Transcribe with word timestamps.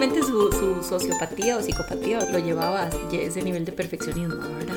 Probablemente 0.00 0.26
su, 0.26 0.50
su 0.50 0.82
sociopatía 0.82 1.58
o 1.58 1.60
psicopatía 1.60 2.20
lo 2.32 2.38
llevaba 2.38 2.84
a 2.84 2.90
ese 3.12 3.42
nivel 3.42 3.66
de 3.66 3.72
perfeccionismo, 3.72 4.36
¿verdad? 4.36 4.76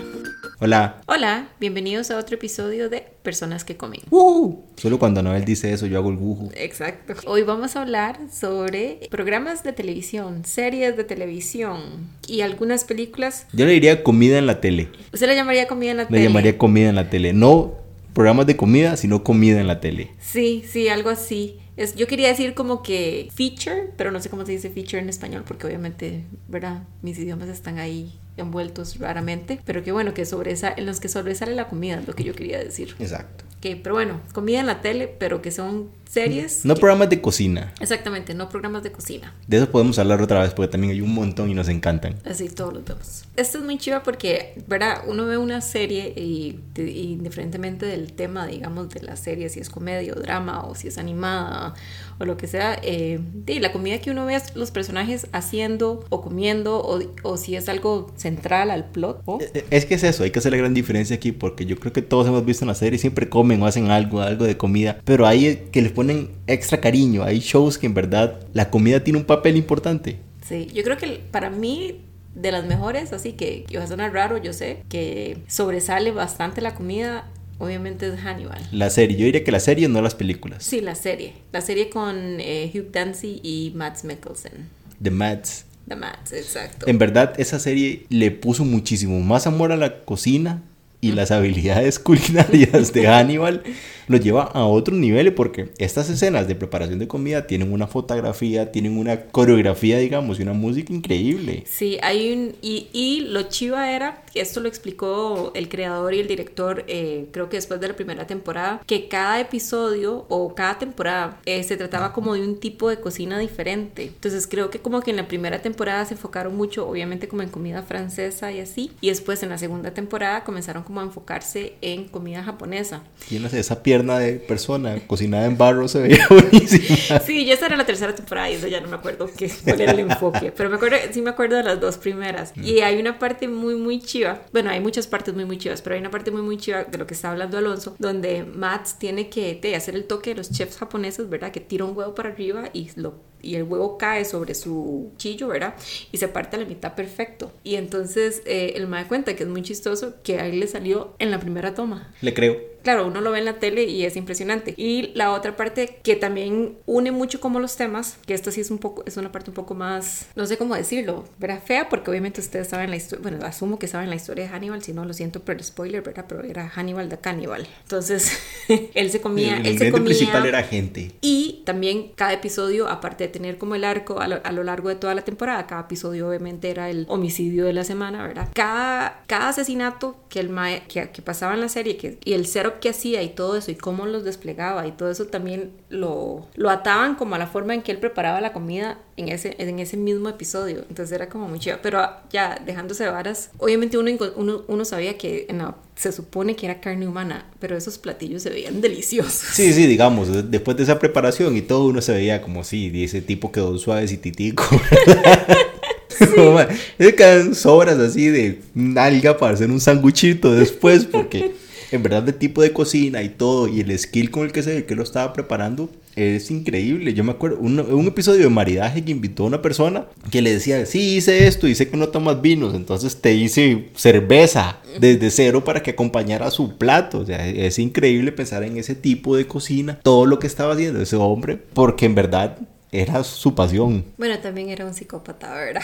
Hola. 0.59 1.01
Hola, 1.05 1.47
bienvenidos 1.61 2.11
a 2.11 2.17
otro 2.17 2.35
episodio 2.35 2.89
de 2.89 3.05
Personas 3.21 3.63
que 3.63 3.77
comen. 3.77 4.01
¡Uh! 4.09 4.57
Solo 4.75 4.99
cuando 4.99 5.23
Noel 5.23 5.45
dice 5.45 5.71
eso 5.71 5.85
yo 5.85 5.97
hago 5.97 6.09
el 6.09 6.17
bujo. 6.17 6.49
Exacto. 6.57 7.13
Hoy 7.25 7.43
vamos 7.43 7.77
a 7.77 7.83
hablar 7.83 8.19
sobre 8.33 8.99
programas 9.09 9.63
de 9.63 9.71
televisión, 9.71 10.43
series 10.43 10.97
de 10.97 11.05
televisión 11.05 11.79
y 12.27 12.41
algunas 12.41 12.83
películas. 12.83 13.47
Yo 13.53 13.65
le 13.65 13.71
diría 13.71 14.03
comida 14.03 14.37
en 14.37 14.45
la 14.45 14.59
tele. 14.59 14.89
¿Usted 15.13 15.27
le 15.27 15.35
llamaría 15.35 15.69
comida 15.69 15.91
en 15.91 15.97
la 15.97 16.07
tele? 16.07 16.19
Le 16.19 16.25
llamaría 16.25 16.57
comida 16.57 16.89
en 16.89 16.95
la 16.95 17.09
tele. 17.09 17.31
No 17.31 17.75
programas 18.13 18.45
de 18.45 18.57
comida, 18.57 18.97
sino 18.97 19.23
comida 19.23 19.61
en 19.61 19.67
la 19.67 19.79
tele. 19.79 20.11
Sí, 20.19 20.65
sí, 20.67 20.89
algo 20.89 21.09
así. 21.09 21.59
Es, 21.75 21.95
yo 21.95 22.07
quería 22.07 22.27
decir 22.27 22.53
como 22.53 22.83
que 22.83 23.29
feature, 23.33 23.89
pero 23.97 24.11
no 24.11 24.19
sé 24.19 24.29
cómo 24.29 24.45
se 24.45 24.51
dice 24.51 24.69
feature 24.69 24.99
en 24.99 25.09
español 25.09 25.43
porque 25.47 25.67
obviamente, 25.67 26.23
¿verdad? 26.47 26.83
Mis 27.01 27.17
idiomas 27.17 27.49
están 27.49 27.79
ahí 27.79 28.19
envueltos 28.37 28.99
raramente, 28.99 29.59
pero 29.65 29.83
que 29.83 29.91
bueno, 29.91 30.13
que 30.13 30.25
sobresale, 30.25 30.75
en 30.77 30.85
los 30.85 30.99
que 30.99 31.09
sobresale 31.09 31.55
la 31.55 31.67
comida, 31.67 31.99
es 31.99 32.07
lo 32.07 32.13
que 32.13 32.23
yo 32.23 32.33
quería 32.33 32.59
decir. 32.59 32.95
Exacto. 32.99 33.45
Que, 33.61 33.75
pero 33.75 33.95
bueno, 33.95 34.21
comida 34.33 34.59
en 34.59 34.67
la 34.67 34.81
tele, 34.81 35.07
pero 35.07 35.41
que 35.41 35.51
son 35.51 35.89
series. 36.13 36.63
No 36.63 36.75
programas 36.75 37.09
de 37.09 37.19
cocina. 37.19 37.73
Exactamente, 37.79 38.35
no 38.35 38.47
programas 38.47 38.83
de 38.83 38.91
cocina. 38.91 39.33
De 39.47 39.57
eso 39.57 39.69
podemos 39.69 39.97
hablar 39.97 40.21
otra 40.21 40.41
vez 40.41 40.53
porque 40.53 40.71
también 40.71 40.93
hay 40.93 41.01
un 41.01 41.13
montón 41.13 41.49
y 41.49 41.55
nos 41.55 41.69
encantan. 41.69 42.17
Así 42.23 42.49
todos 42.49 42.73
los 42.73 42.85
vemos. 42.85 43.25
Esto 43.35 43.57
es 43.57 43.63
muy 43.63 43.79
chiva 43.79 44.03
porque, 44.03 44.61
¿verdad? 44.67 45.01
Uno 45.07 45.25
ve 45.25 45.37
una 45.37 45.61
serie 45.61 46.13
y, 46.15 46.59
indiferentemente 46.77 47.87
del 47.87 48.13
tema, 48.13 48.45
digamos, 48.45 48.89
de 48.89 49.01
la 49.01 49.15
serie, 49.15 49.49
si 49.49 49.59
es 49.59 49.69
comedia 49.69 50.13
o 50.13 50.19
drama 50.19 50.65
o 50.65 50.75
si 50.75 50.87
es 50.87 50.99
animada 50.99 51.73
o 52.19 52.25
lo 52.25 52.37
que 52.37 52.45
sea, 52.45 52.77
eh, 52.83 53.19
la 53.47 53.71
comida 53.71 53.97
que 53.97 54.11
uno 54.11 54.25
ve 54.27 54.39
los 54.53 54.69
personajes 54.69 55.27
haciendo 55.31 56.05
o 56.09 56.21
comiendo 56.21 56.77
o, 56.77 57.01
o 57.23 57.37
si 57.37 57.55
es 57.55 57.67
algo 57.69 58.11
central 58.15 58.69
al 58.69 58.85
plot. 58.91 59.23
Eh, 59.41 59.49
eh, 59.55 59.65
es 59.71 59.85
que 59.85 59.95
es 59.95 60.03
eso, 60.03 60.23
hay 60.23 60.29
que 60.29 60.37
hacer 60.37 60.51
la 60.51 60.59
gran 60.59 60.75
diferencia 60.75 61.15
aquí 61.15 61.31
porque 61.31 61.65
yo 61.65 61.77
creo 61.77 61.91
que 61.91 62.03
todos 62.03 62.27
hemos 62.27 62.45
visto 62.45 62.65
en 62.65 62.67
la 62.67 62.75
serie, 62.75 62.99
siempre 62.99 63.29
comen 63.29 63.61
o 63.63 63.65
hacen 63.65 63.89
algo, 63.89 64.21
algo 64.21 64.45
de 64.45 64.57
comida, 64.57 64.99
pero 65.05 65.25
hay 65.25 65.69
que 65.71 65.81
les 65.81 65.91
ponen 65.91 66.02
extra 66.47 66.79
cariño, 66.79 67.23
hay 67.23 67.39
shows 67.39 67.77
que 67.77 67.85
en 67.85 67.93
verdad 67.93 68.39
la 68.53 68.69
comida 68.69 69.03
tiene 69.03 69.19
un 69.19 69.25
papel 69.25 69.57
importante. 69.57 70.19
Sí, 70.47 70.67
yo 70.73 70.83
creo 70.83 70.97
que 70.97 71.21
para 71.31 71.49
mí 71.49 72.01
de 72.35 72.51
las 72.51 72.65
mejores, 72.65 73.13
así 73.13 73.33
que, 73.33 73.63
que 73.63 73.77
va 73.77 73.83
a 73.83 73.87
sonar 73.87 74.13
raro, 74.13 74.37
yo 74.37 74.53
sé, 74.53 74.83
que 74.89 75.37
sobresale 75.47 76.11
bastante 76.11 76.61
la 76.61 76.75
comida 76.75 77.25
obviamente 77.59 78.07
es 78.07 78.19
Hannibal. 78.19 78.61
La 78.71 78.89
serie, 78.89 79.17
yo 79.17 79.25
diría 79.25 79.43
que 79.43 79.51
la 79.51 79.59
serie, 79.59 79.87
no 79.87 80.01
las 80.01 80.15
películas. 80.15 80.63
Sí, 80.63 80.81
la 80.81 80.95
serie. 80.95 81.33
La 81.51 81.61
serie 81.61 81.89
con 81.89 82.39
eh, 82.39 82.71
Hugh 82.73 82.91
Dancy 82.91 83.39
y 83.43 83.71
Matt 83.75 84.03
Mikkelsen. 84.03 84.69
The 85.01 85.11
Mads. 85.11 85.65
The 85.87 85.95
Mads, 85.95 86.33
exacto. 86.33 86.87
En 86.87 86.97
verdad, 86.97 87.33
esa 87.37 87.59
serie 87.59 88.05
le 88.09 88.31
puso 88.31 88.65
muchísimo 88.65 89.19
más 89.19 89.47
amor 89.47 89.71
a 89.71 89.77
la 89.77 90.03
cocina 90.03 90.61
y 91.01 91.11
las 91.11 91.31
habilidades 91.31 91.99
culinarias 91.99 92.93
de 92.93 93.07
Hannibal 93.07 93.63
lo 94.07 94.17
lleva 94.17 94.43
a 94.43 94.65
otro 94.65 94.95
nivel 94.95 95.33
porque 95.33 95.69
estas 95.77 96.09
escenas 96.09 96.47
de 96.47 96.55
preparación 96.55 96.99
de 96.99 97.07
comida 97.07 97.47
tienen 97.47 97.71
una 97.71 97.87
fotografía, 97.87 98.71
tienen 98.71 98.97
una 98.97 99.25
coreografía, 99.27 99.97
digamos, 99.97 100.39
y 100.39 100.43
una 100.43 100.53
música 100.53 100.93
increíble. 100.93 101.63
Sí, 101.67 101.97
hay 102.01 102.33
un... 102.33 102.55
Y, 102.61 102.87
y 102.93 103.21
lo 103.21 103.43
chiva 103.43 103.91
era, 103.91 104.23
esto 104.33 104.59
lo 104.59 104.67
explicó 104.67 105.51
el 105.55 105.69
creador 105.69 106.13
y 106.13 106.19
el 106.19 106.27
director, 106.27 106.83
eh, 106.87 107.27
creo 107.31 107.49
que 107.49 107.57
después 107.57 107.79
de 107.79 107.87
la 107.87 107.95
primera 107.95 108.27
temporada, 108.27 108.81
que 108.85 109.07
cada 109.07 109.39
episodio 109.39 110.25
o 110.29 110.55
cada 110.55 110.79
temporada 110.79 111.39
eh, 111.45 111.63
se 111.63 111.77
trataba 111.77 112.13
como 112.13 112.33
de 112.33 112.41
un 112.41 112.59
tipo 112.59 112.89
de 112.89 112.99
cocina 112.99 113.37
diferente. 113.39 114.03
Entonces 114.03 114.47
creo 114.47 114.69
que 114.69 114.79
como 114.79 115.01
que 115.01 115.11
en 115.11 115.17
la 115.17 115.27
primera 115.27 115.61
temporada 115.61 116.05
se 116.05 116.15
enfocaron 116.15 116.55
mucho, 116.55 116.87
obviamente 116.87 117.27
como 117.27 117.41
en 117.41 117.49
comida 117.49 117.83
francesa 117.83 118.51
y 118.51 118.59
así, 118.59 118.91
y 119.01 119.09
después 119.09 119.43
en 119.43 119.49
la 119.49 119.57
segunda 119.57 119.93
temporada 119.93 120.43
comenzaron 120.43 120.83
como 120.83 121.01
a 121.01 121.03
enfocarse 121.03 121.73
en 121.81 122.05
comida 122.05 122.43
japonesa. 122.43 123.03
Y 123.29 123.39
no 123.39 123.49
sé, 123.49 123.59
esa 123.59 123.83
pierna 123.93 124.17
de 124.17 124.33
persona 124.33 124.99
cocinada 125.05 125.45
en 125.45 125.55
barro 125.55 125.87
se 125.87 126.01
veía 126.01 126.25
buenísima. 126.29 127.19
Sí, 127.19 127.45
ya 127.45 127.53
esa 127.53 127.67
era 127.67 127.77
la 127.77 127.85
tercera 127.85 128.15
temporada 128.15 128.49
y 128.49 128.55
eso 128.55 128.65
ya 128.65 128.81
no 128.81 128.87
me 128.87 128.95
acuerdo 128.95 129.29
qué, 129.37 129.51
cuál 129.63 129.81
era 129.81 129.91
el 129.91 129.99
enfoque, 129.99 130.51
pero 130.51 130.67
me 130.71 130.77
acuerdo, 130.77 130.97
sí 131.11 131.21
me 131.21 131.29
acuerdo 131.29 131.57
de 131.57 131.63
las 131.63 131.79
dos 131.79 131.97
primeras. 131.97 132.53
Y 132.57 132.79
hay 132.79 132.99
una 132.99 133.19
parte 133.19 133.47
muy, 133.47 133.75
muy 133.75 133.99
chiva, 133.99 134.41
bueno, 134.51 134.71
hay 134.71 134.79
muchas 134.79 135.05
partes 135.05 135.35
muy, 135.35 135.45
muy 135.45 135.59
chivas, 135.59 135.83
pero 135.83 135.93
hay 135.93 136.01
una 136.01 136.09
parte 136.09 136.31
muy, 136.31 136.41
muy 136.41 136.57
chiva 136.57 136.85
de 136.85 136.97
lo 136.97 137.05
que 137.05 137.13
está 137.13 137.29
hablando 137.29 137.59
Alonso, 137.59 137.95
donde 137.99 138.43
Matt 138.43 138.87
tiene 138.97 139.29
que 139.29 139.75
hacer 139.75 139.93
el 139.93 140.05
toque 140.05 140.31
de 140.31 140.37
los 140.37 140.51
chefs 140.51 140.77
japoneses, 140.77 141.29
¿verdad? 141.29 141.51
Que 141.51 141.59
tira 141.59 141.85
un 141.85 141.95
huevo 141.95 142.15
para 142.15 142.29
arriba 142.29 142.71
y 142.73 142.89
lo 142.95 143.13
y 143.43 143.55
el 143.55 143.63
huevo 143.63 143.97
cae 143.97 144.25
sobre 144.25 144.55
su 144.55 145.11
chillo, 145.17 145.49
¿verdad? 145.49 145.75
Y 146.11 146.17
se 146.17 146.27
parte 146.27 146.55
a 146.55 146.59
la 146.59 146.65
mitad 146.65 146.95
perfecto. 146.95 147.51
Y 147.63 147.75
entonces 147.75 148.41
eh, 148.45 148.73
el 148.75 148.87
me 148.87 148.97
da 148.97 149.07
cuenta 149.07 149.35
que 149.35 149.43
es 149.43 149.49
muy 149.49 149.61
chistoso 149.61 150.15
que 150.23 150.39
a 150.39 150.47
él 150.47 150.59
le 150.59 150.67
salió 150.67 151.13
en 151.19 151.29
la 151.29 151.39
primera 151.39 151.75
toma. 151.75 152.11
Le 152.21 152.33
creo 152.33 152.73
claro, 152.83 153.07
uno 153.07 153.21
lo 153.21 153.31
ve 153.31 153.39
en 153.39 153.45
la 153.45 153.59
tele 153.59 153.85
y 153.85 154.05
es 154.05 154.15
impresionante. 154.15 154.75
Y 154.77 155.11
la 155.15 155.31
otra 155.31 155.55
parte 155.55 155.99
que 156.03 156.15
también 156.15 156.77
une 156.85 157.11
mucho 157.11 157.39
como 157.39 157.59
los 157.59 157.75
temas, 157.75 158.17
que 158.27 158.33
esto 158.33 158.51
sí 158.51 158.61
es 158.61 158.69
un 158.69 158.77
poco, 158.77 159.03
es 159.07 159.17
una 159.17 159.31
parte 159.31 159.49
un 159.49 159.55
poco 159.55 159.73
más, 159.73 160.27
no 160.35 160.45
sé 160.45 160.57
cómo 160.57 160.75
decirlo, 160.75 161.23
¿verdad? 161.39 161.61
Fea, 161.65 161.89
porque 161.89 162.11
obviamente 162.11 162.41
ustedes 162.41 162.67
saben 162.67 162.91
la 162.91 162.97
historia, 162.97 163.23
bueno, 163.23 163.45
asumo 163.45 163.79
que 163.79 163.87
saben 163.87 164.09
la 164.09 164.15
historia 164.15 164.43
de 164.43 164.49
Hannibal, 164.49 164.83
si 164.83 164.93
no 164.93 165.05
lo 165.05 165.13
siento 165.13 165.39
por 165.39 165.55
el 165.55 165.63
spoiler, 165.63 166.03
¿verdad? 166.03 166.25
Pero 166.27 166.43
era 166.43 166.69
Hannibal 166.69 167.09
de 167.09 167.17
Cannibal. 167.17 167.67
Entonces, 167.83 168.37
él 168.93 169.09
se 169.09 169.21
comía, 169.21 169.57
el, 169.57 169.65
él 169.65 169.77
se 169.79 169.91
comía. 169.91 170.05
principal 170.05 170.45
era 170.45 170.61
gente. 170.63 171.13
Y 171.21 171.63
también 171.65 172.11
cada 172.15 172.33
episodio, 172.33 172.89
aparte 172.89 173.23
de 173.23 173.29
tener 173.33 173.57
como 173.57 173.75
el 173.75 173.83
arco 173.83 174.21
a 174.21 174.27
lo, 174.29 174.63
largo 174.63 174.87
de 174.87 174.95
toda 174.95 175.13
la 175.13 175.23
temporada, 175.23 175.67
cada 175.67 175.81
episodio 175.81 176.29
obviamente 176.29 176.69
era 176.69 176.89
el 176.89 177.05
homicidio 177.09 177.65
de 177.65 177.73
la 177.73 177.83
semana, 177.83 178.25
¿verdad? 178.25 178.47
Cada, 178.53 179.23
cada 179.27 179.49
asesinato 179.49 180.15
que, 180.29 180.39
el 180.39 180.53
que, 180.87 181.09
que 181.09 181.21
pasaba 181.21 181.53
en 181.53 181.59
la 181.59 181.67
serie 181.67 181.97
que, 181.97 182.17
y 182.23 182.33
el 182.33 182.45
cero 182.45 182.75
que 182.79 182.89
hacía 182.89 183.21
y 183.21 183.29
todo 183.29 183.57
eso 183.57 183.71
y 183.71 183.75
cómo 183.75 184.05
los 184.05 184.23
desplegaba 184.23 184.87
y 184.87 184.93
todo 184.93 185.11
eso 185.11 185.25
también 185.25 185.73
lo, 185.89 186.47
lo 186.55 186.69
ataban 186.69 187.15
como 187.15 187.35
a 187.35 187.37
la 187.37 187.47
forma 187.47 187.73
en 187.73 187.81
que 187.81 187.91
él 187.91 187.97
preparaba 187.97 188.39
la 188.39 188.53
comida 188.53 188.99
en 189.17 189.29
ese, 189.29 189.55
en 189.59 189.79
ese 189.79 189.97
mismo 189.97 190.29
episodio. 190.29 190.85
Entonces 190.89 191.11
era 191.11 191.29
como 191.29 191.47
muy 191.47 191.59
chido. 191.59 191.77
Pero 191.81 192.01
ya 192.31 192.61
dejándose 192.65 193.07
varas, 193.07 193.51
obviamente 193.57 193.97
uno, 193.97 194.11
uno, 194.35 194.63
uno 194.67 194.85
sabía 194.85 195.17
que 195.17 195.47
se 195.95 196.11
supone 196.11 196.55
que 196.55 196.65
era 196.65 196.81
carne 196.81 197.07
humana, 197.07 197.45
pero 197.59 197.77
esos 197.77 197.97
platillos 197.97 198.43
se 198.43 198.49
veían 198.49 198.81
deliciosos. 198.81 199.33
Sí, 199.53 199.73
sí, 199.73 199.85
digamos, 199.87 200.49
después 200.49 200.77
de 200.77 200.83
esa 200.83 200.99
preparación 200.99 201.55
y 201.55 201.61
todo 201.61 201.85
uno 201.85 202.01
se 202.01 202.13
veía 202.13 202.41
como 202.41 202.63
si 202.63 202.89
sí, 202.89 203.03
ese 203.03 203.21
tipo 203.21 203.51
quedó 203.51 203.77
suave 203.77 204.05
y 204.05 204.17
titico. 204.17 204.65
Es 206.99 207.13
que 207.13 207.55
sobras 207.55 207.97
así 207.99 208.27
de 208.27 208.61
alga 208.95 209.37
para 209.37 209.53
hacer 209.53 209.69
un 209.71 209.79
sanguchito 209.79 210.53
después 210.53 211.05
porque 211.05 211.51
en 211.91 212.03
verdad 212.03 212.23
de 212.23 212.33
tipo 212.33 212.61
de 212.61 212.73
cocina 212.73 213.21
y 213.23 213.29
todo, 213.29 213.67
y 213.67 213.81
el 213.81 213.97
skill 213.97 214.31
con 214.31 214.45
el 214.45 214.51
que 214.51 214.63
se 214.63 214.85
que 214.85 214.95
lo 214.95 215.03
estaba 215.03 215.33
preparando, 215.33 215.89
es 216.15 216.51
increíble. 216.51 217.13
Yo 217.13 217.23
me 217.23 217.31
acuerdo, 217.31 217.57
un, 217.59 217.79
un, 217.79 218.07
episodio 218.07 218.43
de 218.43 218.49
maridaje 218.49 219.03
que 219.03 219.11
invitó 219.11 219.43
a 219.43 219.47
una 219.47 219.61
persona 219.61 220.05
que 220.31 220.41
le 220.41 220.53
decía, 220.53 220.85
sí, 220.85 221.15
hice 221.15 221.47
esto, 221.47 221.67
sé 221.73 221.89
que 221.89 221.97
no 221.97 222.09
tomas 222.09 222.41
vinos, 222.41 222.75
entonces 222.75 223.19
te 223.21 223.33
hice 223.33 223.89
cerveza 223.95 224.79
desde 224.99 225.31
cero 225.31 225.63
para 225.63 225.81
que 225.81 225.91
acompañara 225.91 226.51
su 226.51 226.77
plato. 226.77 227.19
O 227.19 227.25
sea, 227.25 227.47
es 227.47 227.79
increíble 227.79 228.31
pensar 228.31 228.63
en 228.63 228.77
ese 228.77 228.95
tipo 228.95 229.35
de 229.35 229.47
cocina, 229.47 229.99
todo 230.03 230.25
lo 230.25 230.39
que 230.39 230.47
estaba 230.47 230.73
haciendo 230.73 231.01
ese 231.01 231.15
hombre, 231.15 231.57
porque 231.73 232.05
en 232.05 232.15
verdad 232.15 232.57
era 232.91 233.23
su 233.23 233.55
pasión. 233.55 234.05
Bueno, 234.17 234.37
también 234.39 234.69
era 234.69 234.85
un 234.85 234.93
psicópata, 234.93 235.53
¿verdad? 235.55 235.81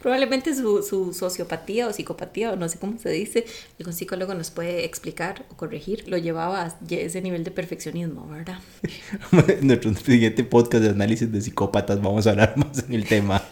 Probablemente 0.00 0.54
su, 0.54 0.82
su, 0.82 1.12
sociopatía 1.12 1.88
o 1.88 1.92
psicopatía, 1.92 2.52
o 2.52 2.56
no 2.56 2.68
sé 2.68 2.78
cómo 2.78 2.98
se 2.98 3.10
dice, 3.10 3.44
algún 3.78 3.92
psicólogo 3.92 4.34
nos 4.34 4.50
puede 4.50 4.84
explicar 4.84 5.44
o 5.50 5.56
corregir, 5.56 6.08
lo 6.08 6.18
llevaba 6.18 6.64
a 6.64 6.76
ese 6.88 7.20
nivel 7.20 7.44
de 7.44 7.50
perfeccionismo, 7.50 8.28
¿verdad? 8.28 8.58
en 9.32 9.66
nuestro 9.66 9.94
siguiente 9.94 10.44
podcast 10.44 10.84
de 10.84 10.90
análisis 10.90 11.30
de 11.30 11.40
psicópatas 11.40 12.00
vamos 12.00 12.26
a 12.26 12.30
hablar 12.30 12.56
más 12.56 12.84
en 12.86 12.94
el 12.94 13.06
tema. 13.06 13.42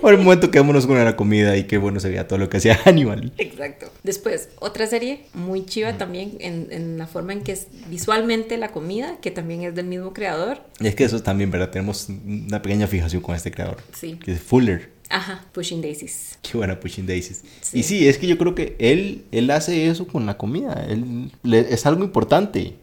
Por 0.00 0.14
el 0.14 0.20
momento 0.20 0.50
quedémonos 0.50 0.86
con 0.86 1.02
la 1.02 1.14
comida 1.14 1.56
y 1.56 1.64
qué 1.64 1.78
bueno 1.78 2.00
se 2.00 2.08
veía 2.08 2.26
todo 2.26 2.38
lo 2.38 2.48
que 2.50 2.56
hacía 2.56 2.74
Hannibal. 2.84 3.32
Exacto. 3.38 3.90
Después, 4.02 4.48
otra 4.58 4.86
serie 4.86 5.26
muy 5.34 5.64
chiva 5.64 5.96
también 5.96 6.36
en, 6.40 6.68
en 6.70 6.98
la 6.98 7.06
forma 7.06 7.32
en 7.32 7.42
que 7.42 7.52
es 7.52 7.68
visualmente 7.88 8.56
la 8.56 8.72
comida, 8.72 9.18
que 9.20 9.30
también 9.30 9.62
es 9.62 9.74
del 9.74 9.86
mismo 9.86 10.12
creador. 10.12 10.58
Y 10.80 10.88
es 10.88 10.94
que 10.94 11.04
eso 11.04 11.22
también, 11.22 11.50
¿verdad? 11.50 11.70
Tenemos 11.70 12.08
una 12.08 12.60
pequeña 12.60 12.86
fijación 12.86 13.22
con 13.22 13.34
este 13.34 13.52
creador. 13.52 13.78
Sí. 13.92 14.14
Que 14.14 14.32
es 14.32 14.40
Fuller. 14.40 14.91
Ajá, 15.12 15.44
Pushing 15.52 15.82
Daisies. 15.82 16.38
Qué 16.42 16.56
buena 16.56 16.80
Pushing 16.80 17.06
Daisies. 17.06 17.44
Y 17.74 17.82
sí, 17.82 18.08
es 18.08 18.16
que 18.16 18.26
yo 18.26 18.38
creo 18.38 18.54
que 18.54 18.76
él, 18.78 19.24
él 19.30 19.50
hace 19.50 19.86
eso 19.86 20.06
con 20.06 20.24
la 20.24 20.38
comida. 20.38 20.86
Él, 20.88 21.30
es 21.44 21.84
algo 21.84 22.02
importante. 22.02 22.76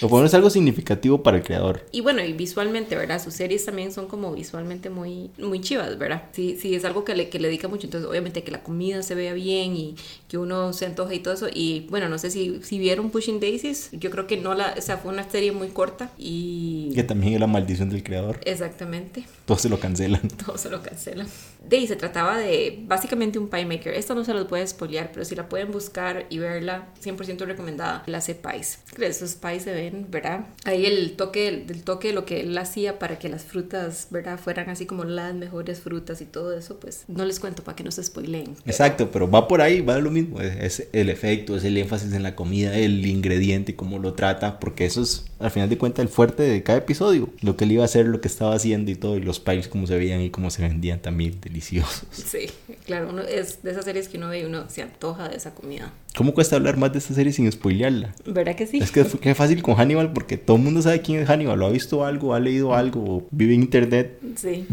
O 0.00 0.08
bueno, 0.08 0.26
es 0.26 0.34
algo 0.34 0.50
significativo 0.50 1.22
para 1.22 1.38
el 1.38 1.42
creador. 1.42 1.84
Y 1.90 2.00
bueno, 2.00 2.24
y 2.24 2.32
visualmente, 2.32 2.94
¿verdad? 2.94 3.22
Sus 3.22 3.34
series 3.34 3.64
también 3.64 3.92
son 3.92 4.06
como 4.06 4.32
visualmente 4.32 4.88
muy, 4.88 5.30
muy 5.36 5.60
chivas, 5.60 5.98
¿verdad? 5.98 6.22
Sí, 6.32 6.56
sí, 6.60 6.76
es 6.76 6.84
algo 6.84 7.04
que 7.04 7.16
le, 7.16 7.28
que 7.28 7.40
le 7.40 7.48
dedica 7.48 7.66
mucho. 7.66 7.88
Entonces, 7.88 8.08
obviamente 8.08 8.44
que 8.44 8.52
la 8.52 8.62
comida 8.62 9.02
se 9.02 9.16
vea 9.16 9.32
bien 9.32 9.74
y 9.74 9.96
que 10.28 10.38
uno 10.38 10.72
se 10.72 10.86
antoje 10.86 11.16
y 11.16 11.18
todo 11.18 11.34
eso. 11.34 11.48
Y 11.52 11.86
bueno, 11.90 12.08
no 12.08 12.18
sé 12.18 12.30
si, 12.30 12.60
si 12.62 12.78
vieron 12.78 13.10
Pushing 13.10 13.40
Daisies. 13.40 13.90
Yo 13.92 14.10
creo 14.10 14.28
que 14.28 14.36
no 14.36 14.54
la, 14.54 14.74
o 14.78 14.80
sea, 14.80 14.98
fue 14.98 15.12
una 15.12 15.28
serie 15.28 15.50
muy 15.50 15.68
corta 15.68 16.12
y... 16.16 16.92
Que 16.94 17.02
también 17.02 17.34
es 17.34 17.40
la 17.40 17.48
maldición 17.48 17.90
del 17.90 18.04
creador. 18.04 18.38
Exactamente. 18.44 19.24
Todos 19.44 19.62
se 19.62 19.68
lo 19.68 19.80
cancelan. 19.80 20.28
Todos 20.46 20.60
se 20.60 20.70
lo 20.70 20.80
cancelan. 20.82 21.26
De 21.68 21.76
ahí 21.78 21.86
se 21.86 21.96
trataba 21.96 22.38
de 22.38 22.82
básicamente 22.86 23.38
un 23.38 23.48
pie 23.48 23.64
maker. 23.64 23.94
Esto 23.94 24.14
no 24.14 24.24
se 24.24 24.34
los 24.34 24.46
puede 24.46 24.66
spoilear, 24.66 25.10
pero 25.12 25.24
si 25.24 25.34
la 25.34 25.48
pueden 25.48 25.72
buscar 25.72 26.26
y 26.30 26.38
verla, 26.38 26.88
100% 27.02 27.44
recomendada. 27.46 28.02
La 28.06 28.18
hace 28.18 28.34
pies. 28.34 28.80
Esos 28.98 29.34
pies 29.34 29.62
se 29.62 29.72
ven, 29.72 30.06
¿verdad? 30.10 30.46
Ahí 30.64 30.86
el 30.86 31.12
toque 31.16 31.64
del 31.66 31.82
toque 31.82 32.08
de 32.08 32.14
lo 32.14 32.24
que 32.24 32.40
él 32.40 32.56
hacía 32.58 32.98
para 32.98 33.18
que 33.18 33.28
las 33.28 33.44
frutas, 33.44 34.08
¿verdad? 34.10 34.38
Fueran 34.38 34.68
así 34.70 34.86
como 34.86 35.04
las 35.04 35.34
mejores 35.34 35.80
frutas 35.80 36.20
y 36.20 36.26
todo 36.26 36.56
eso, 36.56 36.78
pues 36.78 37.04
no 37.08 37.24
les 37.24 37.40
cuento 37.40 37.64
para 37.64 37.76
que 37.76 37.84
no 37.84 37.90
se 37.90 38.02
spoileen. 38.02 38.56
Exacto, 38.66 39.10
pero 39.10 39.30
va 39.30 39.48
por 39.48 39.60
ahí, 39.60 39.80
va 39.80 39.98
lo 39.98 40.10
mismo. 40.10 40.40
Es 40.40 40.88
el 40.92 41.08
efecto, 41.08 41.56
es 41.56 41.64
el 41.64 41.76
énfasis 41.76 42.12
en 42.12 42.22
la 42.22 42.34
comida, 42.34 42.76
el 42.76 43.04
ingrediente, 43.06 43.76
cómo 43.76 43.98
lo 43.98 44.14
trata, 44.14 44.60
porque 44.60 44.84
eso 44.84 45.02
es 45.02 45.24
al 45.38 45.50
final 45.50 45.68
de 45.68 45.78
cuentas 45.78 46.02
el 46.02 46.08
fuerte 46.08 46.42
de 46.42 46.62
cada 46.62 46.78
episodio. 46.78 47.30
Lo 47.40 47.56
que 47.56 47.64
él 47.64 47.72
iba 47.72 47.82
a 47.82 47.86
hacer, 47.86 48.06
lo 48.06 48.20
que 48.20 48.28
estaba 48.28 48.54
haciendo 48.54 48.90
y 48.90 48.94
todo, 48.94 49.16
y 49.16 49.20
los 49.20 49.40
pies, 49.40 49.68
cómo 49.68 49.86
se 49.86 49.96
veían 49.96 50.20
y 50.20 50.30
cómo 50.30 50.50
se 50.50 50.62
vendían 50.62 51.00
también 51.00 51.38
deliciosos. 51.54 52.04
Sí, 52.10 52.50
claro, 52.84 53.10
uno 53.10 53.22
es 53.22 53.62
de 53.62 53.70
esas 53.70 53.84
series 53.84 54.08
que 54.08 54.18
uno 54.18 54.28
ve 54.28 54.40
y 54.40 54.44
uno 54.44 54.68
se 54.68 54.82
antoja 54.82 55.28
de 55.28 55.36
esa 55.36 55.54
comida. 55.54 55.92
¿Cómo 56.16 56.34
cuesta 56.34 56.56
hablar 56.56 56.76
más 56.76 56.92
de 56.92 56.98
esta 56.98 57.14
serie 57.14 57.32
sin 57.32 57.50
spoilearla? 57.50 58.12
¿Verdad 58.26 58.56
que 58.56 58.66
sí? 58.66 58.78
Es 58.78 58.90
que 58.90 59.02
es 59.02 59.36
fácil 59.36 59.62
con 59.62 59.76
Hannibal 59.76 60.12
porque 60.12 60.36
todo 60.36 60.56
el 60.56 60.64
mundo 60.64 60.82
sabe 60.82 61.00
quién 61.00 61.20
es 61.20 61.28
Hannibal, 61.28 61.58
lo 61.58 61.66
ha 61.66 61.70
visto 61.70 62.04
algo, 62.04 62.34
ha 62.34 62.40
leído 62.40 62.74
algo, 62.74 63.28
vive 63.30 63.54
en 63.54 63.62
internet. 63.62 64.18
Sí, 64.34 64.66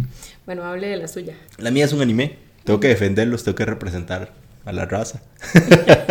bueno, 0.48 0.64
hable 0.64 0.88
de 0.88 0.98
la 0.98 1.08
suya. 1.08 1.36
La 1.60 1.70
mía 1.70 1.86
es 1.86 1.94
un 1.94 2.02
anime, 2.02 2.38
tengo 2.64 2.80
que 2.80 2.88
defenderlos, 2.88 3.44
tengo 3.44 3.56
que 3.56 3.66
representar 3.66 4.34
a 4.66 4.72
la 4.72 4.86
raza. 4.86 5.22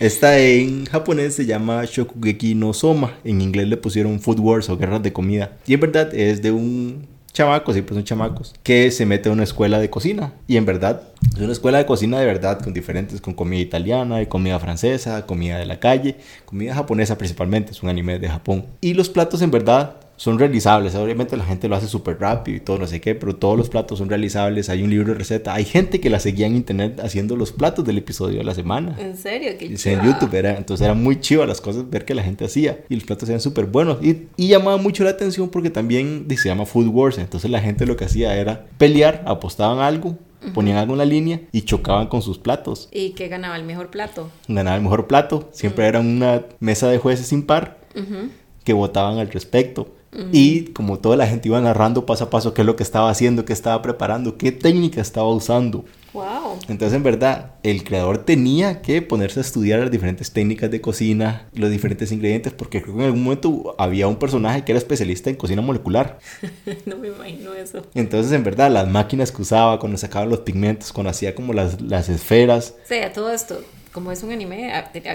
Esta 0.00 0.38
en 0.38 0.86
japonés 0.86 1.34
se 1.34 1.46
llama 1.46 1.84
Shokugeki 1.84 2.54
no 2.54 2.72
Soma. 2.72 3.18
En 3.22 3.40
inglés 3.40 3.68
le 3.68 3.76
pusieron 3.76 4.20
Food 4.20 4.40
Wars 4.40 4.68
o 4.68 4.76
Guerras 4.76 5.02
de 5.02 5.12
Comida. 5.12 5.56
Y 5.66 5.74
en 5.74 5.80
verdad 5.80 6.12
es 6.14 6.42
de 6.42 6.50
un 6.50 7.06
chamaco, 7.34 7.72
siempre 7.72 7.94
son 7.94 8.04
chamacos, 8.04 8.54
que 8.62 8.90
se 8.90 9.04
mete 9.04 9.28
a 9.28 9.32
una 9.32 9.42
escuela 9.42 9.78
de 9.78 9.90
cocina. 9.90 10.32
Y 10.46 10.56
en 10.56 10.64
verdad 10.64 11.02
es 11.34 11.40
una 11.40 11.52
escuela 11.52 11.78
de 11.78 11.86
cocina 11.86 12.18
de 12.18 12.26
verdad, 12.26 12.62
con 12.62 12.72
diferentes, 12.72 13.20
con 13.20 13.34
comida 13.34 13.60
italiana, 13.60 14.22
y 14.22 14.26
comida 14.26 14.58
francesa, 14.58 15.26
comida 15.26 15.58
de 15.58 15.66
la 15.66 15.80
calle, 15.80 16.16
comida 16.46 16.74
japonesa 16.74 17.18
principalmente, 17.18 17.72
es 17.72 17.82
un 17.82 17.90
anime 17.90 18.18
de 18.18 18.28
Japón. 18.28 18.64
Y 18.80 18.94
los 18.94 19.10
platos 19.10 19.42
en 19.42 19.50
verdad 19.50 19.96
son 20.16 20.38
realizables. 20.38 20.94
Obviamente 20.94 21.36
la 21.36 21.44
gente 21.44 21.68
lo 21.68 21.76
hace 21.76 21.88
súper 21.88 22.20
rápido 22.20 22.56
y 22.56 22.60
todo, 22.60 22.78
no 22.78 22.86
sé 22.86 23.00
qué, 23.00 23.14
pero 23.14 23.36
todos 23.36 23.56
los 23.56 23.68
platos 23.68 23.98
son 23.98 24.08
realizables. 24.08 24.68
Hay 24.68 24.82
un 24.82 24.90
libro 24.90 25.12
de 25.12 25.18
receta. 25.18 25.54
Hay 25.54 25.64
gente 25.64 26.00
que 26.00 26.10
la 26.10 26.20
seguía 26.20 26.46
en 26.46 26.56
internet 26.56 27.00
haciendo 27.02 27.36
los 27.36 27.52
platos 27.52 27.84
del 27.84 27.98
episodio 27.98 28.38
de 28.38 28.44
la 28.44 28.54
semana. 28.54 28.96
¿En 28.98 29.16
serio? 29.16 29.52
Qué 29.58 29.66
En 29.66 30.02
YouTube 30.02 30.34
era. 30.34 30.56
Entonces 30.56 30.84
era 30.84 30.94
muy 30.94 31.20
chido 31.20 31.44
las 31.46 31.60
cosas, 31.60 31.88
ver 31.90 32.04
que 32.04 32.14
la 32.14 32.22
gente 32.22 32.44
hacía. 32.44 32.84
Y 32.88 32.94
los 32.94 33.04
platos 33.04 33.28
eran 33.28 33.40
súper 33.40 33.66
buenos. 33.66 33.98
Y, 34.02 34.28
y, 34.36 34.48
llamaba 34.48 34.76
mucho 34.76 35.04
la 35.04 35.10
atención 35.10 35.48
porque 35.48 35.70
también 35.70 36.26
se 36.36 36.48
llama 36.48 36.66
Food 36.66 36.88
Wars. 36.88 37.18
Entonces 37.18 37.50
la 37.50 37.60
gente 37.60 37.86
lo 37.86 37.96
que 37.96 38.04
hacía 38.04 38.36
era 38.36 38.66
pelear, 38.78 39.22
apostaban 39.26 39.78
algo. 39.80 40.18
Ponían 40.52 40.76
algo 40.76 40.92
en 40.92 40.98
la 40.98 41.06
línea 41.06 41.40
y 41.52 41.62
chocaban 41.62 42.08
con 42.08 42.20
sus 42.20 42.38
platos. 42.38 42.90
¿Y 42.92 43.10
qué 43.10 43.28
ganaba 43.28 43.56
el 43.56 43.64
mejor 43.64 43.88
plato? 43.88 44.30
Ganaba 44.46 44.76
el 44.76 44.82
mejor 44.82 45.06
plato. 45.06 45.48
Siempre 45.52 45.86
era 45.86 46.00
una 46.00 46.44
mesa 46.60 46.88
de 46.88 46.98
jueces 46.98 47.32
impar 47.32 47.78
que 48.64 48.72
votaban 48.72 49.18
al 49.18 49.30
respecto. 49.30 49.94
Y 50.32 50.66
como 50.72 50.98
toda 50.98 51.16
la 51.16 51.26
gente 51.26 51.48
iba 51.48 51.60
narrando 51.60 52.06
paso 52.06 52.24
a 52.24 52.30
paso 52.30 52.54
qué 52.54 52.62
es 52.62 52.66
lo 52.66 52.76
que 52.76 52.84
estaba 52.84 53.10
haciendo, 53.10 53.44
qué 53.44 53.52
estaba 53.52 53.82
preparando, 53.82 54.36
qué 54.36 54.52
técnica 54.52 55.00
estaba 55.00 55.28
usando. 55.28 55.84
Wow. 56.14 56.60
Entonces, 56.68 56.96
en 56.96 57.02
verdad, 57.02 57.56
el 57.64 57.82
creador 57.84 58.24
tenía 58.24 58.80
que 58.80 59.02
ponerse 59.02 59.40
a 59.40 59.42
estudiar 59.42 59.80
las 59.80 59.90
diferentes 59.90 60.32
técnicas 60.32 60.70
de 60.70 60.80
cocina, 60.80 61.48
los 61.54 61.70
diferentes 61.70 62.12
ingredientes, 62.12 62.52
porque 62.52 62.80
creo 62.80 62.94
que 62.94 63.00
en 63.00 63.06
algún 63.06 63.24
momento 63.24 63.74
había 63.78 64.06
un 64.06 64.16
personaje 64.16 64.64
que 64.64 64.72
era 64.72 64.78
especialista 64.78 65.28
en 65.28 65.36
cocina 65.36 65.60
molecular. 65.60 66.18
no 66.86 66.96
me 66.96 67.08
imagino 67.08 67.52
eso. 67.52 67.84
Entonces, 67.94 68.32
en 68.32 68.44
verdad, 68.44 68.70
las 68.70 68.88
máquinas 68.88 69.32
que 69.32 69.42
usaba, 69.42 69.78
cuando 69.78 69.98
sacaba 69.98 70.24
los 70.24 70.40
pigmentos, 70.40 70.92
cuando 70.92 71.10
hacía 71.10 71.34
como 71.34 71.52
las, 71.52 71.80
las 71.80 72.08
esferas. 72.08 72.74
O 72.84 72.88
sea, 72.88 73.12
todo 73.12 73.32
esto 73.32 73.60
como 73.94 74.10
es 74.10 74.24
un 74.24 74.32
anime, 74.32 74.72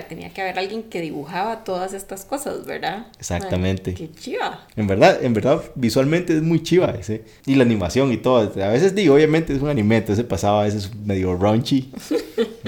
tenía 0.07 0.29
que 0.29 0.41
haber 0.41 0.57
alguien 0.57 0.83
que 0.83 1.01
dibujaba 1.01 1.65
todas 1.65 1.91
estas 1.91 2.23
cosas, 2.23 2.65
¿verdad? 2.65 3.07
Exactamente. 3.19 3.93
qué 3.93 4.09
chiva. 4.13 4.65
En 4.77 4.87
verdad, 4.87 5.21
en 5.21 5.33
verdad, 5.33 5.61
visualmente 5.75 6.33
es 6.33 6.41
muy 6.41 6.63
chiva 6.63 6.95
ese. 6.97 7.25
Y 7.45 7.55
la 7.55 7.63
animación 7.63 8.13
y 8.13 8.17
todo. 8.17 8.39
A 8.39 8.69
veces 8.69 8.95
digo, 8.95 9.15
obviamente 9.15 9.53
es 9.53 9.61
un 9.61 9.67
anime, 9.67 9.97
entonces 9.97 10.23
pasaba 10.23 10.61
a 10.61 10.63
veces 10.63 10.88
medio 11.05 11.35
raunchy. 11.35 11.91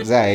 o 0.01 0.05
sea, 0.05 0.27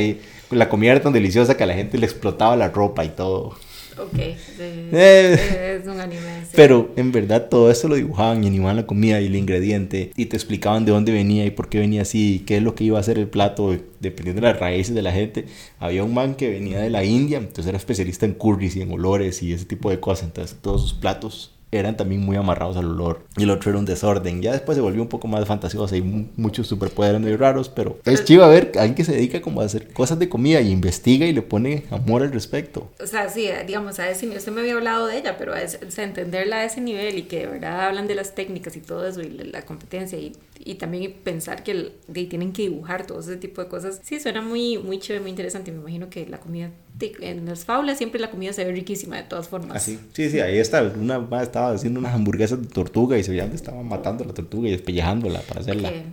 la 0.50 0.68
comida 0.68 0.92
era 0.92 1.02
tan 1.02 1.12
deliciosa 1.12 1.56
que 1.56 1.64
a 1.64 1.66
la 1.66 1.74
gente 1.74 1.98
le 1.98 2.06
explotaba 2.06 2.56
la 2.56 2.68
ropa 2.68 3.04
y 3.04 3.08
todo. 3.10 3.56
Ok, 3.98 4.18
eh, 4.58 5.78
es 5.80 5.88
un 5.88 5.98
anime. 5.98 6.44
Pero 6.54 6.92
en 6.96 7.12
verdad 7.12 7.48
todo 7.48 7.70
eso 7.70 7.88
lo 7.88 7.94
dibujaban 7.94 8.44
y 8.44 8.46
animaban 8.46 8.76
la 8.76 8.86
comida 8.86 9.20
y 9.20 9.26
el 9.26 9.36
ingrediente 9.36 10.10
y 10.16 10.26
te 10.26 10.36
explicaban 10.36 10.84
de 10.84 10.92
dónde 10.92 11.12
venía 11.12 11.46
y 11.46 11.50
por 11.50 11.70
qué 11.70 11.78
venía 11.78 12.02
así 12.02 12.34
y 12.34 12.38
qué 12.40 12.58
es 12.58 12.62
lo 12.62 12.74
que 12.74 12.84
iba 12.84 12.98
a 12.98 13.00
hacer 13.00 13.18
el 13.18 13.28
plato 13.28 13.74
dependiendo 14.00 14.42
de 14.42 14.52
las 14.52 14.60
raíces 14.60 14.94
de 14.94 15.02
la 15.02 15.12
gente. 15.12 15.46
Había 15.78 16.04
un 16.04 16.12
man 16.12 16.34
que 16.34 16.50
venía 16.50 16.80
de 16.80 16.90
la 16.90 17.04
India, 17.04 17.38
entonces 17.38 17.66
era 17.66 17.78
especialista 17.78 18.26
en 18.26 18.34
curries 18.34 18.76
y 18.76 18.82
en 18.82 18.92
olores 18.92 19.42
y 19.42 19.52
ese 19.52 19.64
tipo 19.64 19.88
de 19.88 19.98
cosas, 19.98 20.26
entonces 20.26 20.58
todos 20.60 20.82
sus 20.82 20.94
platos 20.94 21.55
eran 21.78 21.96
también 21.96 22.20
muy 22.20 22.36
amarrados 22.36 22.76
al 22.76 22.86
olor. 22.86 23.20
Y 23.36 23.44
el 23.44 23.50
otro 23.50 23.70
era 23.70 23.78
un 23.78 23.84
desorden. 23.84 24.42
Ya 24.42 24.52
después 24.52 24.76
se 24.76 24.82
volvió 24.82 25.02
un 25.02 25.08
poco 25.08 25.28
más 25.28 25.44
fantasioso. 25.46 25.94
y 25.96 26.02
muchos 26.36 26.66
superpoderes 26.66 27.20
muy 27.20 27.36
raros, 27.36 27.68
pero 27.68 27.98
es 28.04 28.24
chido 28.24 28.48
ver 28.48 28.72
a 28.76 28.80
alguien 28.80 28.94
que 28.94 29.04
se 29.04 29.12
dedica 29.12 29.40
como 29.40 29.60
a 29.60 29.64
hacer 29.64 29.92
cosas 29.92 30.18
de 30.18 30.28
comida 30.28 30.60
y 30.60 30.70
investiga 30.70 31.26
y 31.26 31.32
le 31.32 31.42
pone 31.42 31.84
amor 31.90 32.22
al 32.22 32.32
respecto. 32.32 32.90
O 33.00 33.06
sea, 33.06 33.28
sí, 33.28 33.48
digamos, 33.66 33.98
a 33.98 34.10
ese 34.10 34.26
usted 34.28 34.52
me 34.52 34.60
había 34.60 34.74
hablado 34.74 35.06
de 35.06 35.18
ella, 35.18 35.36
pero 35.38 35.54
a 35.54 35.60
entenderla 36.02 36.56
a 36.56 36.64
ese 36.64 36.80
nivel 36.80 37.18
y 37.18 37.22
que 37.22 37.40
de 37.40 37.46
verdad 37.46 37.86
hablan 37.86 38.06
de 38.06 38.14
las 38.14 38.34
técnicas 38.34 38.76
y 38.76 38.80
todo 38.80 39.06
eso 39.06 39.20
y 39.22 39.30
la 39.30 39.62
competencia 39.62 40.18
y, 40.18 40.32
y 40.58 40.74
también 40.74 41.14
pensar 41.22 41.62
que 41.62 41.92
tienen 42.12 42.52
que 42.52 42.62
dibujar 42.62 43.06
todo 43.06 43.20
ese 43.20 43.36
tipo 43.36 43.62
de 43.62 43.68
cosas. 43.68 44.00
Sí, 44.02 44.20
suena 44.20 44.42
muy, 44.42 44.78
muy 44.78 44.98
chévere, 44.98 45.20
muy 45.20 45.30
interesante. 45.30 45.72
Me 45.72 45.80
imagino 45.80 46.08
que 46.10 46.26
la 46.26 46.38
comida 46.38 46.70
en 47.00 47.46
las 47.46 47.64
faulas 47.64 47.98
siempre 47.98 48.20
la 48.20 48.30
comida 48.30 48.52
se 48.52 48.64
ve 48.64 48.72
riquísima 48.72 49.16
de 49.16 49.24
todas 49.24 49.48
formas. 49.48 49.76
Así, 49.76 49.98
ah, 50.00 50.06
sí, 50.12 50.30
sí, 50.30 50.40
ahí 50.40 50.58
está, 50.58 50.82
una 50.82 51.18
estaba 51.42 51.72
haciendo 51.72 52.00
unas 52.00 52.14
hamburguesas 52.14 52.60
de 52.60 52.68
tortuga 52.68 53.18
y 53.18 53.24
se 53.24 53.30
veía 53.30 53.48
que 53.48 53.56
estaba 53.56 53.82
matando 53.82 54.24
a 54.24 54.26
la 54.26 54.34
tortuga 54.34 54.68
y 54.68 54.72
despellejándola 54.72 55.40
para 55.40 55.60
hacerla. 55.60 55.90
Eh, 55.90 56.04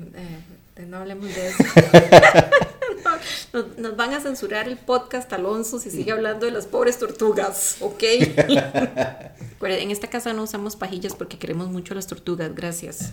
no 0.88 0.98
hablemos 0.98 1.34
de 1.34 1.48
eso. 1.48 1.64
nos, 3.78 3.96
van 3.96 4.14
a 4.14 4.20
censurar 4.20 4.68
el 4.68 4.78
podcast, 4.78 5.32
Alonso, 5.34 5.80
si 5.80 5.92
sigue 5.92 6.12
hablando 6.12 6.46
de 6.46 6.52
las 6.52 6.66
pobres 6.66 6.98
tortugas, 6.98 7.78
¿ok? 7.80 8.04
en 9.72 9.92
esta 9.92 10.08
casa 10.10 10.34
no 10.34 10.44
usamos 10.44 10.76
pajillas 10.76 11.16
porque 11.16 11.38
queremos 11.38 11.70
mucho 11.70 11.94
las 11.96 12.08
tortugas, 12.08 12.54
gracias. 12.54 13.12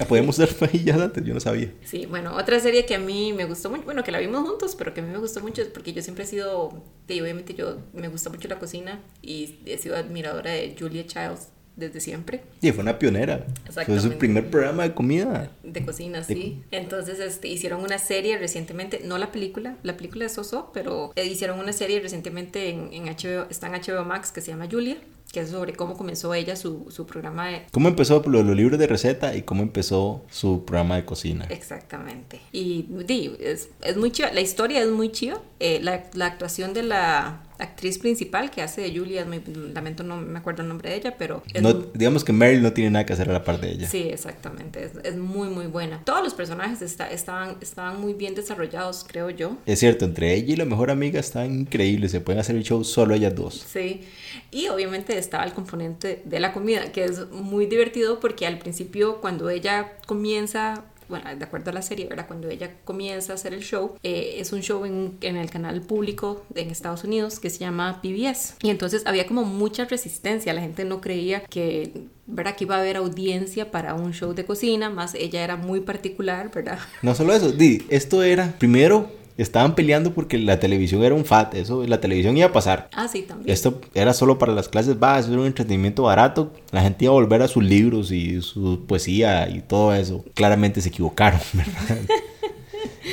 Ah, 0.00 0.04
¿Podemos 0.06 0.38
usar 0.38 0.54
pajillas 0.54 1.00
antes? 1.00 1.24
Yo 1.24 1.34
no 1.34 1.40
sabía. 1.40 1.72
Sí, 1.84 2.06
bueno, 2.06 2.34
otra 2.36 2.58
serie 2.60 2.86
que 2.86 2.94
a 2.94 2.98
mí 2.98 3.32
me 3.32 3.44
gustó 3.44 3.70
mucho, 3.70 3.84
bueno, 3.84 4.02
que 4.02 4.10
la 4.10 4.18
vimos 4.18 4.48
juntos, 4.48 4.74
pero 4.76 4.94
que 4.94 5.00
a 5.00 5.04
mí 5.04 5.10
me 5.10 5.18
gustó 5.18 5.40
mucho 5.40 5.62
es 5.62 5.68
porque 5.68 5.92
yo 5.92 6.02
siempre 6.02 6.24
he 6.24 6.26
sido, 6.26 6.82
obviamente 7.08 7.54
yo 7.54 7.78
me 7.92 8.08
gusta 8.08 8.30
mucho 8.30 8.48
la 8.48 8.58
cocina 8.58 9.00
y 9.20 9.58
he 9.66 9.78
sido 9.78 9.96
admiradora 9.96 10.50
de 10.50 10.74
Julia 10.78 11.06
Childs 11.06 11.48
desde 11.76 12.00
siempre. 12.00 12.42
Y 12.60 12.70
fue 12.72 12.82
una 12.82 12.98
pionera. 12.98 13.46
Fue 13.70 14.00
su 14.00 14.12
primer 14.12 14.50
programa 14.50 14.82
de 14.82 14.94
comida. 14.94 15.50
De 15.62 15.84
cocina, 15.84 16.22
sí. 16.22 16.62
Entonces 16.70 17.18
este, 17.20 17.48
hicieron 17.48 17.82
una 17.82 17.98
serie 17.98 18.38
recientemente, 18.38 19.00
no 19.04 19.18
la 19.18 19.32
película, 19.32 19.76
la 19.82 19.96
película 19.96 20.26
es 20.26 20.32
Soso, 20.32 20.70
pero 20.74 21.12
eh, 21.16 21.26
hicieron 21.26 21.58
una 21.58 21.72
serie 21.72 22.00
recientemente 22.00 22.68
en, 22.68 22.92
en 22.92 23.04
HBO, 23.04 23.48
está 23.50 23.68
en 23.68 23.80
HBO 23.80 24.04
Max 24.04 24.32
que 24.32 24.40
se 24.40 24.50
llama 24.50 24.68
Julia 24.70 24.98
que 25.32 25.40
es 25.40 25.50
sobre 25.50 25.72
cómo 25.72 25.96
comenzó 25.96 26.34
ella 26.34 26.56
su, 26.56 26.86
su 26.90 27.06
programa 27.06 27.48
de... 27.48 27.66
Cómo 27.72 27.88
empezó 27.88 28.22
los, 28.26 28.44
los, 28.44 28.54
libros 28.54 28.78
de 28.78 28.86
receta 28.86 29.34
y 29.34 29.42
cómo 29.42 29.62
empezó 29.62 30.22
su 30.30 30.64
programa 30.66 30.96
de 30.96 31.06
cocina. 31.06 31.46
Exactamente. 31.48 32.40
Y 32.52 32.86
es, 33.40 33.70
es 33.80 33.96
muy 33.96 34.10
chiva, 34.10 34.30
la 34.30 34.42
historia 34.42 34.82
es 34.82 34.90
muy 34.90 35.10
chiva, 35.10 35.40
eh, 35.58 35.80
la, 35.82 36.04
la, 36.12 36.26
actuación 36.26 36.74
de 36.74 36.82
la 36.82 37.40
actriz 37.62 37.98
principal 37.98 38.50
que 38.50 38.62
hace 38.62 38.82
de 38.82 38.96
Julia, 38.96 39.26
lamento 39.72 40.02
no 40.02 40.16
me 40.16 40.38
acuerdo 40.38 40.62
el 40.62 40.68
nombre 40.68 40.90
de 40.90 40.96
ella, 40.96 41.14
pero... 41.16 41.42
No, 41.60 41.72
digamos 41.72 42.24
que 42.24 42.32
Meryl 42.32 42.62
no 42.62 42.72
tiene 42.72 42.90
nada 42.90 43.06
que 43.06 43.12
hacer 43.12 43.30
a 43.30 43.32
la 43.32 43.44
parte 43.44 43.66
de 43.66 43.72
ella. 43.72 43.88
Sí, 43.88 44.08
exactamente, 44.10 44.84
es, 44.84 44.92
es 45.04 45.16
muy 45.16 45.48
muy 45.48 45.66
buena. 45.66 46.02
Todos 46.04 46.22
los 46.22 46.34
personajes 46.34 46.82
está, 46.82 47.10
estaban, 47.10 47.56
estaban 47.60 48.00
muy 48.00 48.14
bien 48.14 48.34
desarrollados, 48.34 49.04
creo 49.08 49.30
yo. 49.30 49.56
Es 49.66 49.78
cierto, 49.80 50.04
entre 50.04 50.34
ella 50.34 50.52
y 50.52 50.56
la 50.56 50.64
mejor 50.64 50.90
amiga 50.90 51.20
están 51.20 51.60
increíbles, 51.60 52.10
se 52.10 52.20
pueden 52.20 52.40
hacer 52.40 52.56
el 52.56 52.64
show 52.64 52.84
solo 52.84 53.14
ellas 53.14 53.34
dos. 53.34 53.64
Sí, 53.66 54.02
y 54.50 54.68
obviamente 54.68 55.16
estaba 55.18 55.44
el 55.44 55.52
componente 55.52 56.22
de 56.24 56.40
la 56.40 56.52
comida, 56.52 56.92
que 56.92 57.04
es 57.04 57.30
muy 57.30 57.66
divertido 57.66 58.20
porque 58.20 58.46
al 58.46 58.58
principio 58.58 59.20
cuando 59.20 59.50
ella 59.50 59.92
comienza 60.06 60.84
bueno, 61.08 61.34
de 61.34 61.44
acuerdo 61.44 61.70
a 61.70 61.74
la 61.74 61.82
serie, 61.82 62.06
¿verdad? 62.06 62.26
Cuando 62.26 62.48
ella 62.48 62.70
comienza 62.84 63.32
a 63.32 63.34
hacer 63.36 63.54
el 63.54 63.62
show, 63.62 63.96
eh, 64.02 64.36
es 64.38 64.52
un 64.52 64.60
show 64.60 64.84
en, 64.84 65.16
en, 65.20 65.36
el 65.36 65.50
canal 65.50 65.80
público 65.82 66.44
en 66.54 66.70
Estados 66.70 67.04
Unidos 67.04 67.40
que 67.40 67.50
se 67.50 67.58
llama 67.58 68.00
PBS. 68.02 68.56
Y 68.62 68.70
entonces 68.70 69.02
había 69.06 69.26
como 69.26 69.44
mucha 69.44 69.84
resistencia, 69.84 70.52
la 70.52 70.60
gente 70.60 70.84
no 70.84 71.00
creía 71.00 71.42
que, 71.44 72.06
¿verdad? 72.26 72.56
Que 72.56 72.64
iba 72.64 72.76
a 72.76 72.80
haber 72.80 72.96
audiencia 72.96 73.70
para 73.70 73.94
un 73.94 74.12
show 74.12 74.34
de 74.34 74.44
cocina, 74.44 74.90
más 74.90 75.14
ella 75.14 75.42
era 75.42 75.56
muy 75.56 75.80
particular, 75.80 76.50
¿verdad? 76.52 76.78
No 77.02 77.14
solo 77.14 77.34
eso, 77.34 77.52
di, 77.52 77.86
esto 77.88 78.22
era, 78.22 78.54
primero, 78.58 79.10
estaban 79.36 79.74
peleando 79.74 80.12
porque 80.12 80.38
la 80.38 80.58
televisión 80.60 81.02
era 81.02 81.14
un 81.14 81.24
fat, 81.24 81.54
eso, 81.54 81.86
la 81.86 82.00
televisión 82.00 82.36
iba 82.36 82.46
a 82.46 82.52
pasar. 82.52 82.88
Ah, 82.92 83.08
sí, 83.08 83.22
también. 83.22 83.50
Esto 83.50 83.80
era 83.94 84.12
solo 84.12 84.38
para 84.38 84.52
las 84.52 84.68
clases 84.68 84.98
bajas, 84.98 85.28
era 85.28 85.40
un 85.40 85.46
entretenimiento 85.46 86.04
barato, 86.04 86.52
la 86.70 86.82
gente 86.82 87.04
iba 87.04 87.12
a 87.12 87.14
volver 87.14 87.42
a 87.42 87.48
sus 87.48 87.64
libros 87.64 88.10
y 88.10 88.40
su 88.42 88.84
poesía 88.86 89.48
y 89.48 89.60
todo 89.60 89.94
eso. 89.94 90.24
Claramente 90.34 90.80
se 90.80 90.88
equivocaron, 90.88 91.40
¿verdad? 91.52 91.98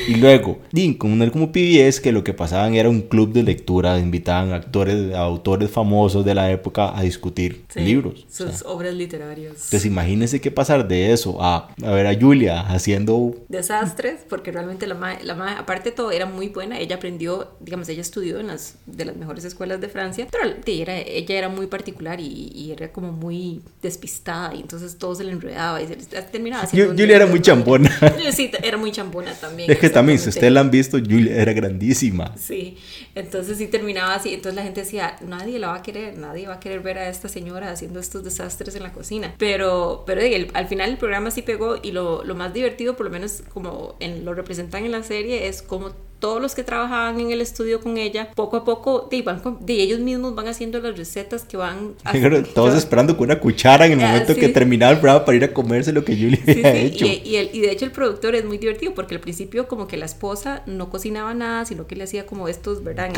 Y 0.08 0.15
luego, 0.15 0.60
con 0.98 1.12
un 1.12 1.29
como 1.29 1.51
PBS, 1.51 2.00
que 2.01 2.12
lo 2.12 2.24
que 2.24 2.34
pasaban 2.34 2.75
era 2.75 2.89
un 2.89 3.01
club 3.01 3.34
de 3.34 3.43
lectura, 3.43 3.98
invitaban 4.00 4.53
actores, 4.53 5.13
autores 5.15 5.69
famosos 5.69 6.25
de 6.25 6.36
la 6.36 6.51
época 6.51 6.98
a 6.98 7.01
discutir 7.03 7.63
Sí, 7.69 7.81
libros. 7.81 8.25
o 8.29 8.31
Sus 8.31 8.51
sea. 8.60 8.69
obras 8.69 8.93
literarias. 8.93 9.51
Entonces 9.53 9.86
imagínense 9.86 10.41
qué 10.41 10.51
pasar 10.51 10.88
de 10.88 11.12
eso 11.13 11.41
a, 11.41 11.69
a 11.84 11.91
ver 11.91 12.08
a 12.08 12.19
Julia 12.19 12.62
haciendo... 12.62 13.36
desastres, 13.48 14.22
porque 14.27 14.51
realmente 14.51 14.88
la 14.88 14.96
mae, 14.96 15.24
la 15.24 15.36
mae, 15.36 15.55
aparte 15.55 15.89
de 15.91 15.96
todo, 15.96 16.12
era 16.12 16.25
muy 16.25 16.48
buena. 16.50 16.79
Ella 16.79 16.96
aprendió, 16.98 17.50
digamos, 17.60 17.89
ella 17.89 18.01
estudió 18.01 18.39
en 18.39 18.48
las 18.48 18.75
de 18.86 19.05
las 19.05 19.15
mejores 19.15 19.43
escuelas 19.46 19.81
de 19.81 19.89
Francia, 19.89 20.27
pero 20.31 20.55
era, 20.65 20.98
ella 20.98 21.38
era 21.38 21.50
muy 21.50 21.67
particular 21.67 22.19
y, 22.19 22.51
y 22.53 22.72
era 22.72 22.91
como 22.91 23.12
muy 23.12 23.62
despistada, 23.81 24.53
y 24.55 24.62
entonces 24.62 24.98
todo 24.98 25.15
se 25.15 25.24
le 25.24 25.31
enredaba 25.31 25.81
y 25.81 25.88
se 25.88 25.96
le 25.96 26.03
terminaba 26.24 26.63
haciendo. 26.63 26.91
Un 26.91 26.98
Julia 26.98 27.15
era 27.17 27.25
muy 27.25 27.41
chambona. 27.41 27.89
Sí, 28.31 28.51
era 28.63 28.77
muy 28.77 28.91
chambona 28.91 29.34
también. 29.34 29.69
Es 29.79 29.89
que 29.89 29.93
también, 29.93 30.19
si 30.19 30.29
ustedes 30.29 30.51
la 30.53 30.59
han 30.62 30.71
visto, 30.71 30.98
Julia 30.98 31.41
era 31.41 31.53
grandísima. 31.53 32.36
Sí, 32.38 32.77
entonces 33.15 33.57
sí 33.57 33.67
terminaba 33.67 34.15
así. 34.15 34.33
Entonces 34.33 34.55
la 34.55 34.63
gente 34.63 34.81
decía, 34.81 35.15
nadie 35.25 35.59
la 35.59 35.67
va 35.69 35.75
a 35.75 35.81
querer, 35.81 36.17
nadie 36.17 36.48
va 36.48 36.55
a 36.55 36.59
querer 36.59 36.81
ver 36.81 36.98
a 36.98 37.09
esta 37.09 37.29
señora 37.29 37.71
haciendo 37.71 38.00
estos 38.00 38.24
desastres 38.24 38.75
en 38.75 38.83
la 38.83 38.91
cocina. 38.91 39.33
Pero, 39.38 40.03
pero 40.05 40.21
el- 40.21 40.50
al 40.53 40.67
final 40.67 40.89
el 40.91 40.98
programa 40.98 41.31
sí 41.31 41.41
pegó 41.41 41.77
y 41.81 41.91
lo, 41.91 42.24
lo 42.24 42.36
más 42.36 42.53
divertido, 42.53 42.95
por 42.95 43.05
lo 43.05 43.12
menos 43.12 43.43
como 43.53 43.95
en, 44.00 44.25
lo 44.25 44.33
representan 44.33 44.86
en 44.86 44.91
la 44.91 45.03
serie, 45.03 45.48
es 45.48 45.62
como 45.62 45.91
todos 46.20 46.42
los 46.42 46.54
que 46.56 46.64
trabajaban 46.64 47.20
en 47.20 47.32
el 47.32 47.42
estudio 47.42 47.80
con 47.80 47.98
ella, 47.98 48.30
poco 48.36 48.58
a 48.58 48.66
poco, 48.66 49.08
de, 49.10 49.22
van 49.22 49.42
de 49.62 49.74
ellos 49.82 50.00
mismos 50.00 50.36
van 50.36 50.48
haciendo 50.48 50.80
las 50.80 50.98
recetas 50.98 51.44
que 51.44 51.58
van 51.58 51.94
Todos 52.54 52.76
esperando 52.76 53.16
con 53.18 53.26
una 53.26 53.40
cuchara 53.40 53.86
en 53.86 53.94
el 53.94 54.02
Ah, 54.04 54.12
momento 54.12 54.34
sí. 54.34 54.40
que 54.40 54.50
terminaba 54.50 54.92
el 54.92 55.00
programa 55.00 55.26
para 55.26 55.36
ir 55.38 55.44
a 55.44 55.54
comerse 55.54 55.92
lo 55.94 56.04
que 56.04 56.16
Julia 56.16 56.40
Sí, 56.46 56.52
había 56.52 56.72
sí, 56.74 56.78
hecho. 56.88 57.06
Y, 57.06 57.22
y 57.26 57.36
el- 57.38 57.50
y 57.54 57.62
de 57.62 57.72
hecho 57.72 57.86
el 57.86 57.92
productor 57.92 58.36
es 58.36 58.46
muy 58.46 58.58
divertido 58.58 58.94
porque 58.94 59.16
al 59.16 59.22
principio 59.22 59.68
como 59.68 59.88
que 59.88 59.98
la 59.98 60.06
esposa 60.06 60.62
no 60.66 60.90
cocinaba 60.90 61.34
nada, 61.34 61.66
sino 61.66 61.88
que 61.88 61.96
le 61.96 62.04
hacía 62.04 62.26
como 62.26 62.48
estos, 62.48 62.84
¿verdad? 62.84 63.06
Las 63.08 63.14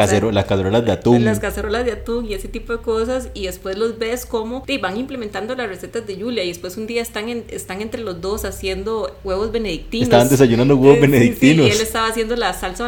cacerolas 0.45 0.85
de 0.85 0.91
atún. 0.91 1.25
las 1.25 1.39
cacerolas 1.39 1.85
de 1.85 1.93
atún 1.93 2.25
y 2.27 2.33
ese 2.33 2.47
tipo 2.47 2.73
de 2.73 2.79
cosas 2.83 3.29
y 3.33 3.45
después 3.45 3.77
los 3.77 3.97
ves 3.97 4.25
como 4.25 4.63
te 4.63 4.77
van 4.77 4.97
implementando 4.97 5.55
las 5.55 5.67
recetas 5.67 6.05
de 6.05 6.15
Julia 6.21 6.43
y 6.43 6.49
después 6.49 6.77
un 6.77 6.87
día 6.87 7.01
están 7.01 7.29
en- 7.29 7.45
están 7.49 7.81
entre 7.81 8.01
los 8.01 8.21
dos 8.21 8.45
haciendo 8.45 9.15
huevos 9.23 9.51
benedictinos 9.51 10.03
Estaban 10.03 10.29
desayunando 10.29 10.75
huevos 10.75 10.97
Eh, 10.97 11.01
benedictinos. 11.01 11.67
y 11.67 11.71
él 11.71 11.81
estaba 11.81 12.07
haciendo 12.07 12.35
la 12.35 12.53
salsa 12.53 12.83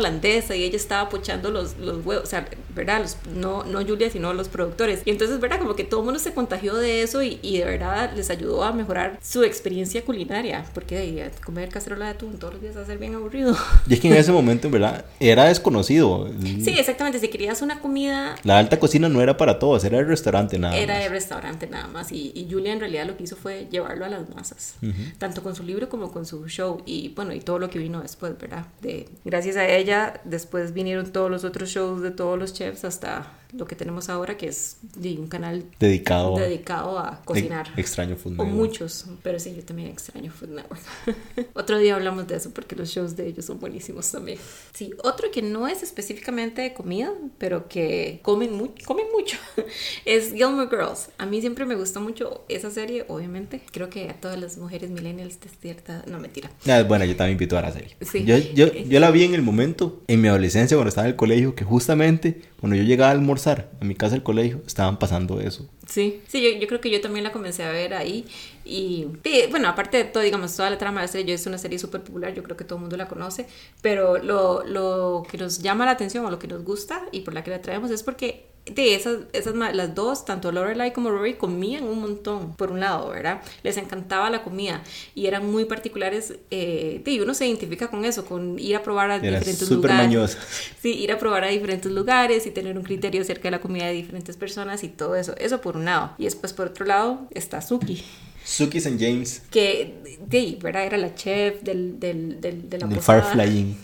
y 0.56 0.64
ella 0.64 0.78
estaba 0.78 1.10
pochando 1.10 1.52
los, 1.52 1.78
los 1.78 2.06
huevos 2.06 2.26
o 2.26 2.28
sea 2.28 2.48
verdad 2.76 3.02
Los- 3.02 3.18
no 3.36 3.64
no 3.64 3.84
Julia 3.86 4.10
sino 4.10 4.34
los 4.34 4.50
productores 4.50 5.02
y 5.06 5.10
entonces 5.12 5.40
verdad 5.40 5.60
como 5.60 5.76
que 5.76 5.84
todo 5.84 6.02
el 6.02 6.06
mundo 6.06 6.20
se 6.20 6.34
contagió 6.34 6.76
de 6.76 7.02
eso 7.04 7.22
y, 7.24 7.40
y 7.42 7.58
de 7.58 7.66
verdad 7.66 8.14
les 8.16 8.30
ayudó 8.30 8.64
a 8.64 8.72
mejorar 8.74 9.20
su 9.22 9.44
experiencia 9.44 10.04
culinaria 10.04 10.66
porque 10.74 10.96
de, 10.98 11.32
comer 11.46 11.70
cacerola 11.70 12.06
de 12.06 12.12
atún 12.12 12.38
todos 12.40 12.54
los 12.54 12.62
días 12.62 12.76
va 12.78 12.82
a 12.82 12.86
ser 12.86 12.98
bien 12.98 13.16
aburrido 13.16 13.56
Y 13.88 13.94
es 13.96 14.00
que 14.00 14.08
en 14.08 14.14
ese 14.16 14.32
momento, 14.32 14.68
en 14.68 14.74
verdad, 14.74 15.06
era 15.20 15.46
desconocido. 15.46 16.30
sí 16.42 16.76
exactamente 16.78 17.20
si 17.20 17.28
querías 17.30 17.62
una 17.62 17.80
comida 17.80 18.36
La 18.44 18.60
alta 18.60 18.80
cocina 18.80 19.10
no 19.10 19.22
era 19.22 19.38
para 19.38 19.60
todos, 19.60 19.84
era 19.84 20.00
el 20.00 20.08
restaurante 20.08 20.58
nada 20.60 20.78
Era 20.78 20.94
más. 20.96 21.04
de 21.04 21.10
restaurante 21.10 21.68
nada 21.68 21.88
más 21.88 22.12
y, 22.12 22.32
y 22.36 22.48
Julia 22.52 22.74
en 22.74 22.80
realidad 22.80 23.06
lo 23.06 23.18
que 23.18 23.24
hizo 23.24 23.36
fue 23.36 23.68
llevarlo 23.72 24.06
a 24.06 24.10
las 24.10 24.30
masas, 24.36 24.76
tanto 25.18 25.44
con 25.44 25.56
su 25.56 25.64
libro 25.64 25.90
como 25.90 26.12
con 26.12 26.26
su 26.26 26.48
show 26.48 26.82
y 26.86 27.10
bueno, 27.10 27.34
y 27.34 27.40
todo 27.40 27.60
lo 27.60 27.70
que 27.70 27.80
vino 27.80 28.02
después, 28.02 28.38
¿verdad? 28.40 28.66
De, 28.82 29.08
gracias 29.26 29.56
a 29.58 29.68
ella 29.68 30.22
después 30.24 30.74
vinieron 30.74 31.12
todos 31.12 31.30
los 31.30 31.44
otros 31.44 31.70
shows 31.70 32.02
de 32.02 32.12
todos 32.12 32.38
los 32.40 32.54
chefs 32.54 32.63
hasta 32.84 33.26
lo 33.54 33.66
que 33.66 33.76
tenemos 33.76 34.10
ahora 34.10 34.38
que 34.38 34.48
es 34.48 34.78
un 34.96 35.28
canal 35.28 35.64
Dedicado, 35.80 36.38
dedicado 36.38 36.98
a 37.00 37.22
cocinar. 37.24 37.68
a 37.76 37.80
extraño 37.80 38.16
Food 38.16 38.34
O 38.34 38.44
Network. 38.44 38.52
muchos, 38.54 39.06
pero 39.22 39.40
sí, 39.40 39.54
yo 39.56 39.64
también 39.64 39.90
extraño 39.90 40.32
Food 40.32 40.50
Network. 40.50 40.82
otro 41.54 41.78
día 41.78 41.96
hablamos 41.96 42.28
de 42.28 42.36
eso 42.36 42.52
porque 42.52 42.76
los 42.76 42.90
shows 42.90 43.16
de 43.16 43.28
ellos 43.28 43.46
son 43.46 43.60
buenísimos 43.60 44.12
también. 44.12 44.40
Sí, 44.74 44.92
otro 45.04 45.30
que 45.32 45.42
no 45.42 45.68
es 45.68 45.84
específicamente 45.84 46.62
de 46.62 46.74
comida, 46.74 47.12
pero 47.38 47.68
que 47.68 48.20
comen, 48.24 48.54
mu 48.56 48.70
comen 48.86 49.06
mucho, 49.12 49.38
es 50.06 50.34
Gilmore 50.34 50.70
Girls. 50.70 51.10
A 51.18 51.26
mí 51.26 51.40
siempre 51.42 51.66
me 51.66 51.76
gustó 51.76 52.02
mucho 52.02 52.44
esa 52.50 52.72
serie, 52.72 53.06
obviamente. 53.08 53.62
Creo 53.72 53.90
que 53.90 54.10
a 54.10 54.14
todas 54.14 54.40
las 54.40 54.58
mujeres 54.58 54.90
millennials 54.90 55.40
de 55.40 55.50
cierta... 55.62 56.04
No, 56.08 56.20
mentira. 56.20 56.50
Ah, 56.68 56.84
bueno, 56.88 57.06
yo 57.06 57.16
también 57.16 57.34
invito 57.34 57.58
a 57.58 57.62
la 57.62 57.72
serie. 57.72 57.96
Sí. 58.02 58.24
Yo, 58.26 58.38
yo, 58.38 58.72
yo 58.74 59.00
la 59.00 59.12
vi 59.12 59.24
en 59.24 59.36
el 59.36 59.42
momento, 59.42 60.02
en 60.08 60.22
mi 60.22 60.28
adolescencia, 60.28 60.76
cuando 60.78 60.90
estaba 60.90 61.08
en 61.08 61.12
el 61.12 61.18
colegio, 61.18 61.56
que 61.56 61.64
justamente 61.64 62.42
cuando 62.60 62.76
yo 62.78 62.84
llegaba 62.84 63.10
a 63.10 63.14
almorzar 63.14 63.43
a 63.52 63.86
mi 63.86 63.96
casa 63.96 64.16
del 64.16 64.24
colegio, 64.24 64.62
estaban 64.66 64.98
pasando 64.98 65.40
eso. 65.40 65.70
Sí, 65.88 66.22
sí, 66.28 66.42
yo, 66.42 66.60
yo 66.60 66.68
creo 66.68 66.82
que 66.82 66.90
yo 66.90 67.02
también 67.02 67.24
la 67.24 67.32
comencé 67.32 67.64
a 67.64 67.72
ver 67.72 67.94
ahí. 67.94 68.26
Y 68.66 69.08
sí, 69.24 69.42
bueno, 69.50 69.68
aparte 69.68 69.98
de 69.98 70.04
todo, 70.06 70.24
digamos, 70.24 70.56
toda 70.56 70.70
la 70.70 70.78
trama 70.78 71.02
de 71.02 71.08
la 71.08 71.12
serie, 71.12 71.28
yo 71.28 71.36
es 71.36 71.46
una 71.46 71.58
serie 71.58 71.78
súper 71.80 72.02
popular, 72.04 72.34
yo 72.34 72.44
creo 72.44 72.56
que 72.58 72.64
todo 72.64 72.78
el 72.78 72.82
mundo 72.82 72.98
la 72.98 73.08
conoce, 73.08 73.48
pero 73.82 74.18
lo, 74.18 74.64
lo 74.66 75.24
que 75.30 75.38
nos 75.38 75.60
llama 75.60 75.86
la 75.86 75.92
atención 75.92 76.26
o 76.26 76.32
lo 76.32 76.40
que 76.40 76.48
nos 76.48 76.64
gusta 76.64 77.04
y 77.12 77.22
por 77.22 77.34
la 77.34 77.44
que 77.44 77.52
la 77.52 77.62
traemos 77.62 77.92
es 77.92 78.04
porque 78.04 78.53
de 78.66 78.96
esas, 78.96 79.18
esas 79.34 79.56
las 79.56 79.94
dos, 79.94 80.24
tanto 80.24 80.52
Lorelai 80.52 80.94
como 80.94 81.10
Rory, 81.10 81.34
comían 81.34 81.84
un 81.84 82.00
montón, 82.00 82.56
por 82.56 82.72
un 82.72 82.80
lado, 82.80 83.10
¿verdad? 83.10 83.42
Les 83.62 83.76
encantaba 83.78 84.30
la 84.30 84.42
comida 84.42 84.82
y 85.16 85.28
eran 85.28 85.52
muy 85.52 85.66
particulares, 85.66 86.36
eh, 86.50 87.02
y 87.06 87.20
uno 87.20 87.34
se 87.34 87.46
identifica 87.46 87.90
con 87.90 88.06
eso, 88.06 88.26
con 88.26 88.58
ir 88.60 88.76
a 88.78 88.84
probar 88.84 89.12
a 89.12 89.16
Eran 89.18 89.34
diferentes 89.40 89.70
lugares. 89.70 89.98
mañosas. 89.98 90.38
Sí, 90.82 90.94
ir 90.94 91.12
a 91.12 91.20
probar 91.20 91.44
a 91.44 91.48
diferentes 91.48 91.92
lugares 91.92 92.46
y 92.46 92.52
tener 92.52 92.78
un 92.78 92.84
criterio 92.84 93.22
acerca 93.22 93.44
de 93.44 93.52
la 93.52 93.60
comida 93.60 93.86
de 93.88 93.94
diferentes 93.94 94.38
personas 94.38 94.84
y 94.84 94.88
todo 94.88 95.16
eso. 95.16 95.36
Eso 95.38 95.60
por 95.60 95.76
un 95.76 95.86
lado. 95.86 96.14
Y 96.18 96.24
después 96.24 96.54
por 96.54 96.68
otro 96.68 96.86
lado 96.86 97.28
está 97.32 97.62
Suki, 97.62 98.02
Suki 98.46 98.78
and 98.88 99.00
James, 99.00 99.42
que 99.52 100.18
de 100.26 100.58
¿verdad? 100.62 100.86
Era 100.86 100.98
la 100.98 101.14
chef 101.16 101.62
del, 101.64 102.00
del, 102.00 102.40
del, 102.40 102.70
de 102.70 102.78
la 102.78 102.88
del 102.88 102.96
posada. 102.98 103.22
Farflying. 103.24 103.78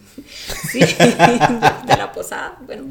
Sí, 0.70 0.80
de 1.88 1.98
la 1.98 2.12
posada. 2.14 2.58
Bueno, 2.66 2.90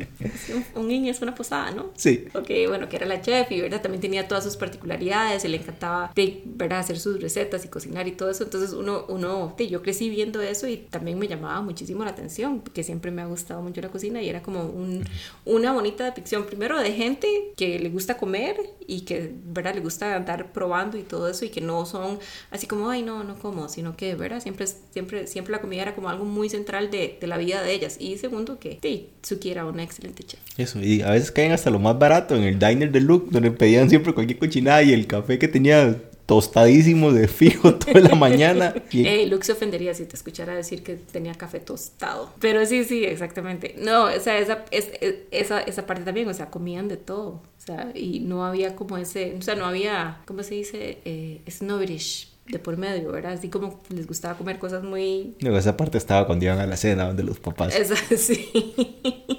un, 0.75 0.88
niño 0.88 1.11
es 1.11 1.20
una 1.20 1.35
posada, 1.35 1.70
¿no? 1.70 1.90
Sí. 1.97 2.26
Ok, 2.35 2.50
bueno, 2.68 2.88
que 2.88 2.97
era 2.97 3.06
la 3.06 3.20
chef 3.20 3.50
y 3.52 3.61
verdad 3.61 3.82
también 3.82 4.00
tenía 4.00 4.26
todas 4.26 4.44
sus 4.44 4.56
particularidades 4.56 5.44
y 5.44 5.49
le 5.49 5.58
encantaba 5.58 6.12
de, 6.14 6.42
verdad 6.44 6.80
hacer 6.80 6.99
sus 6.99 7.20
recetas 7.20 7.64
y 7.64 7.68
cocinar 7.68 8.08
y 8.08 8.12
todo 8.12 8.30
eso. 8.30 8.44
Entonces 8.44 8.73
uno, 8.73 9.04
uno, 9.08 9.54
de, 9.56 9.68
yo 9.68 9.82
crecí 9.82 10.08
viendo 10.08 10.40
eso 10.40 10.66
y 10.66 10.76
también 10.76 11.18
me 11.18 11.28
llamaba 11.28 11.61
muchísimo 11.61 12.04
la 12.04 12.11
atención 12.11 12.61
porque 12.61 12.82
siempre 12.82 13.11
me 13.11 13.23
ha 13.23 13.26
gustado 13.26 13.62
mucho 13.62 13.80
la 13.80 13.88
cocina 13.88 14.23
y 14.23 14.28
era 14.28 14.42
como 14.42 14.62
un, 14.62 15.04
una 15.44 15.73
bonita 15.73 16.04
depiction 16.04 16.44
primero 16.47 16.78
de 16.78 16.92
gente 16.92 17.52
que 17.56 17.78
le 17.78 17.90
gusta 17.90 18.16
comer 18.16 18.56
y 18.87 19.02
que, 19.02 19.32
verdad, 19.44 19.75
le 19.75 19.80
gusta 19.80 20.16
andar 20.16 20.52
probando 20.52 20.97
y 20.97 21.02
todo 21.02 21.28
eso 21.28 21.44
y 21.44 21.50
que 21.50 21.61
no 21.61 21.87
son 21.87 22.18
así 22.50 22.66
como, 22.66 22.90
ay, 22.90 23.02
no, 23.02 23.25
no 23.25 23.38
como, 23.38 23.68
sino 23.68 23.97
que, 23.97 24.14
verdad, 24.14 24.40
siempre, 24.40 24.66
siempre, 24.66 25.26
siempre 25.26 25.52
la 25.52 25.61
comida 25.61 25.82
era 25.82 25.94
como 25.94 26.08
algo 26.08 26.25
muy 26.25 26.49
central 26.49 26.90
de, 26.90 27.17
de 27.20 27.26
la 27.26 27.37
vida 27.38 27.62
de 27.62 27.72
ellas. 27.72 27.96
Y 28.00 28.16
segundo, 28.18 28.58
que 28.58 28.78
sí, 28.82 29.08
Suki 29.22 29.50
era 29.50 29.64
una 29.64 29.82
excelente 29.82 30.22
chef. 30.25 30.40
Eso, 30.56 30.80
y 30.80 31.02
a 31.02 31.10
veces 31.10 31.30
caen 31.30 31.52
hasta 31.52 31.70
lo 31.70 31.78
más 31.78 31.98
barato 31.98 32.34
en 32.37 32.42
el 32.44 32.58
diner 32.58 32.90
de 32.92 33.00
Luke, 33.00 33.28
donde 33.30 33.50
pedían 33.50 33.88
siempre 33.88 34.12
cualquier 34.14 34.38
cochinada 34.38 34.82
y 34.82 34.92
el 34.92 35.06
café 35.06 35.38
que 35.38 35.48
tenía 35.48 35.96
tostadísimo 36.26 37.10
de 37.12 37.26
fijo 37.26 37.75
toda 37.78 38.00
la 38.00 38.14
mañana. 38.14 38.75
Y- 38.92 39.06
Eh, 39.06 39.26
Luke 39.26 39.44
se 39.46 39.52
ofendería 39.52 39.94
si 39.94 40.04
te 40.04 40.14
escuchara 40.14 40.54
decir 40.54 40.82
que 40.82 40.94
tenía 40.96 41.34
café 41.34 41.58
tostado. 41.58 42.30
Pero 42.38 42.64
sí, 42.66 42.84
sí, 42.84 43.04
exactamente. 43.04 43.75
No, 43.78 44.04
o 44.04 44.20
sea, 44.20 44.38
esa, 44.38 44.64
es- 44.70 44.90
es- 45.00 45.14
esa, 45.30 45.60
esa 45.62 45.87
parte 45.87 46.04
también, 46.04 46.28
o 46.28 46.34
sea, 46.34 46.50
comían 46.50 46.87
de 46.88 46.96
todo. 46.98 47.28
O 47.58 47.60
sea, 47.64 47.90
y 47.94 48.20
no 48.20 48.44
había 48.46 48.76
como 48.76 48.96
ese, 48.98 49.34
o 49.38 49.42
sea, 49.42 49.54
no 49.54 49.64
había, 49.66 50.18
¿cómo 50.26 50.42
se 50.42 50.54
dice? 50.54 50.98
Eh, 51.04 51.40
snobbish 51.50 52.28
de 52.48 52.58
por 52.58 52.76
medio, 52.76 53.12
¿verdad? 53.12 53.32
Así 53.32 53.48
como 53.48 53.80
les 53.90 54.06
gustaba 54.06 54.36
comer 54.36 54.58
cosas 54.58 54.82
muy... 54.82 55.34
Luego 55.40 55.58
esa 55.58 55.76
parte 55.76 55.98
estaba 55.98 56.26
cuando 56.26 56.44
iban 56.44 56.58
a 56.58 56.66
la 56.66 56.76
cena 56.76 57.06
donde 57.06 57.22
los 57.22 57.38
papás. 57.38 57.74
Esa, 57.74 57.96
sí. 58.16 58.74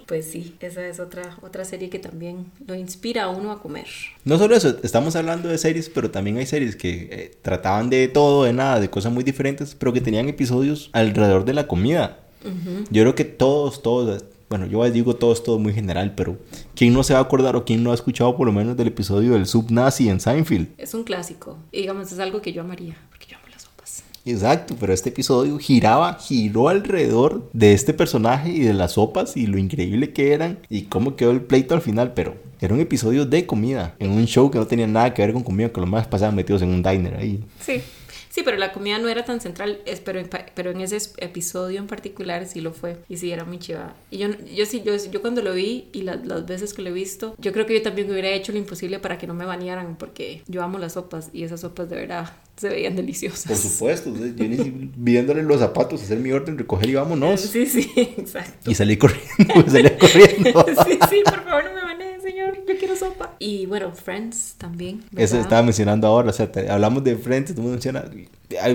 Pues 0.07 0.25
sí, 0.25 0.55
esa 0.59 0.85
es 0.87 0.99
otra, 0.99 1.37
otra 1.41 1.65
serie 1.65 1.89
que 1.89 1.99
también 1.99 2.51
lo 2.65 2.75
inspira 2.75 3.23
a 3.23 3.29
uno 3.29 3.51
a 3.51 3.61
comer. 3.61 3.87
No 4.25 4.37
solo 4.37 4.55
eso, 4.55 4.77
estamos 4.83 5.15
hablando 5.15 5.49
de 5.49 5.57
series, 5.57 5.89
pero 5.89 6.11
también 6.11 6.37
hay 6.37 6.45
series 6.45 6.75
que 6.75 7.09
eh, 7.11 7.37
trataban 7.41 7.89
de 7.89 8.07
todo, 8.07 8.43
de 8.43 8.53
nada, 8.53 8.79
de 8.79 8.89
cosas 8.89 9.11
muy 9.11 9.23
diferentes, 9.23 9.75
pero 9.75 9.93
que 9.93 10.01
tenían 10.01 10.29
episodios 10.29 10.89
alrededor 10.93 11.45
de 11.45 11.53
la 11.53 11.67
comida. 11.67 12.19
Yo 12.89 13.03
creo 13.03 13.15
que 13.15 13.25
todos, 13.25 13.83
todos, 13.83 14.23
bueno, 14.49 14.65
yo 14.65 14.83
digo 14.89 15.15
todos, 15.15 15.43
todos 15.43 15.59
muy 15.59 15.73
general, 15.73 16.13
pero 16.15 16.37
¿quién 16.75 16.93
no 16.93 17.03
se 17.03 17.13
va 17.13 17.19
a 17.19 17.23
acordar 17.23 17.55
o 17.55 17.65
quién 17.65 17.83
no 17.83 17.91
ha 17.91 17.93
escuchado 17.93 18.35
por 18.35 18.47
lo 18.47 18.51
menos 18.51 18.75
del 18.75 18.87
episodio 18.87 19.33
del 19.33 19.45
sub 19.45 19.69
nazi 19.69 20.09
en 20.09 20.19
Seinfeld? 20.19 20.69
Es 20.77 20.95
un 20.95 21.03
clásico. 21.03 21.57
Y 21.71 21.81
digamos, 21.81 22.11
es 22.11 22.17
algo 22.19 22.41
que 22.41 22.51
yo 22.51 22.61
amaría, 22.61 22.97
porque 23.09 23.27
yo 23.29 23.37
amo 23.37 23.47
las 23.51 23.61
sopas. 23.61 24.03
Exacto, 24.25 24.75
pero 24.79 24.91
este 24.91 25.09
episodio 25.09 25.59
giraba, 25.59 26.15
giró 26.15 26.69
alrededor 26.69 27.47
de 27.53 27.73
este 27.73 27.93
personaje 27.93 28.49
y 28.49 28.61
de 28.61 28.73
las 28.73 28.93
sopas 28.93 29.37
y 29.37 29.45
lo 29.45 29.59
increíble 29.59 30.13
que 30.13 30.33
eran 30.33 30.57
y 30.67 30.83
cómo 30.83 31.15
quedó 31.15 31.29
el 31.29 31.41
pleito 31.41 31.75
al 31.75 31.81
final, 31.81 32.13
pero 32.13 32.35
era 32.59 32.73
un 32.73 32.79
episodio 32.79 33.25
de 33.25 33.45
comida, 33.45 33.95
en 33.99 34.09
un 34.09 34.25
show 34.25 34.49
que 34.49 34.57
no 34.57 34.65
tenía 34.65 34.87
nada 34.87 35.13
que 35.13 35.21
ver 35.21 35.31
con 35.31 35.43
comida, 35.43 35.69
que 35.69 35.79
los 35.79 35.89
más 35.89 36.07
pasaban 36.07 36.35
metidos 36.35 36.63
en 36.63 36.69
un 36.69 36.81
diner 36.81 37.15
ahí. 37.15 37.43
Sí. 37.59 37.81
Sí, 38.29 38.41
pero 38.43 38.57
la 38.57 38.71
comida 38.71 38.99
no 38.99 39.09
era 39.09 39.25
tan 39.25 39.41
central, 39.41 39.79
pero, 40.05 40.19
en, 40.19 40.29
pero 40.53 40.71
en 40.71 40.81
ese 40.81 40.97
episodio 41.17 41.79
en 41.79 41.87
particular 41.87 42.45
sí 42.45 42.61
lo 42.61 42.71
fue. 42.73 42.97
Y 43.09 43.17
sí, 43.17 43.31
era 43.31 43.43
muy 43.43 43.59
chiva. 43.59 43.95
Y 44.11 44.19
yo, 44.19 44.29
yo 44.55 44.65
sí, 44.65 44.81
yo, 44.85 44.95
yo 44.95 45.21
cuando 45.21 45.41
lo 45.41 45.53
vi 45.53 45.87
y 45.93 46.01
las 46.03 46.45
veces 46.45 46.73
que 46.73 46.81
lo 46.81 46.89
he 46.89 46.93
visto, 46.93 47.35
yo 47.39 47.51
creo 47.51 47.65
que 47.65 47.73
yo 47.73 47.81
también 47.81 48.09
hubiera 48.11 48.29
hecho 48.29 48.51
lo 48.51 48.59
imposible 48.59 48.99
para 48.99 49.17
que 49.17 49.27
no 49.27 49.33
me 49.33 49.45
banearan, 49.45 49.97
porque 49.97 50.43
yo 50.47 50.61
amo 50.61 50.77
las 50.77 50.93
sopas 50.93 51.29
y 51.33 51.43
esas 51.43 51.61
sopas 51.61 51.89
de 51.89 51.95
verdad 51.95 52.31
se 52.59 52.69
veían 52.69 52.95
deliciosas. 52.95 53.47
Por 53.47 53.55
supuesto, 53.55 54.13
yo 54.13 54.45
ni 54.45 54.91
viéndole 54.97 55.43
los 55.43 55.59
zapatos, 55.59 56.01
hacer 56.01 56.19
mi 56.19 56.31
orden, 56.31 56.57
recoger 56.57 56.89
y 56.89 56.95
vámonos. 56.95 57.39
Sí, 57.41 57.65
sí, 57.65 57.89
exacto. 57.95 58.69
Y 58.69 58.75
salí 58.75 58.97
corriendo, 58.97 59.65
salí 59.67 59.89
corriendo. 59.97 60.65
sí, 60.85 60.99
sí, 61.09 61.21
por 61.23 61.43
favor 61.43 61.63
no 61.63 61.73
me 61.73 61.81
baneen, 61.81 62.08
señor, 62.29 62.59
yo 62.67 62.77
quiero 62.77 62.95
sopa. 62.95 63.35
Y 63.39 63.65
bueno, 63.65 63.91
Friends 63.93 64.55
también. 64.57 65.03
Eso 65.15 65.39
estaba 65.39 65.63
mencionando 65.63 66.07
ahora, 66.07 66.29
o 66.29 66.33
sea, 66.33 66.49
hablamos 66.69 67.03
de 67.03 67.15
Friends, 67.15 67.55
todo 67.55 67.65
menciona, 67.67 68.05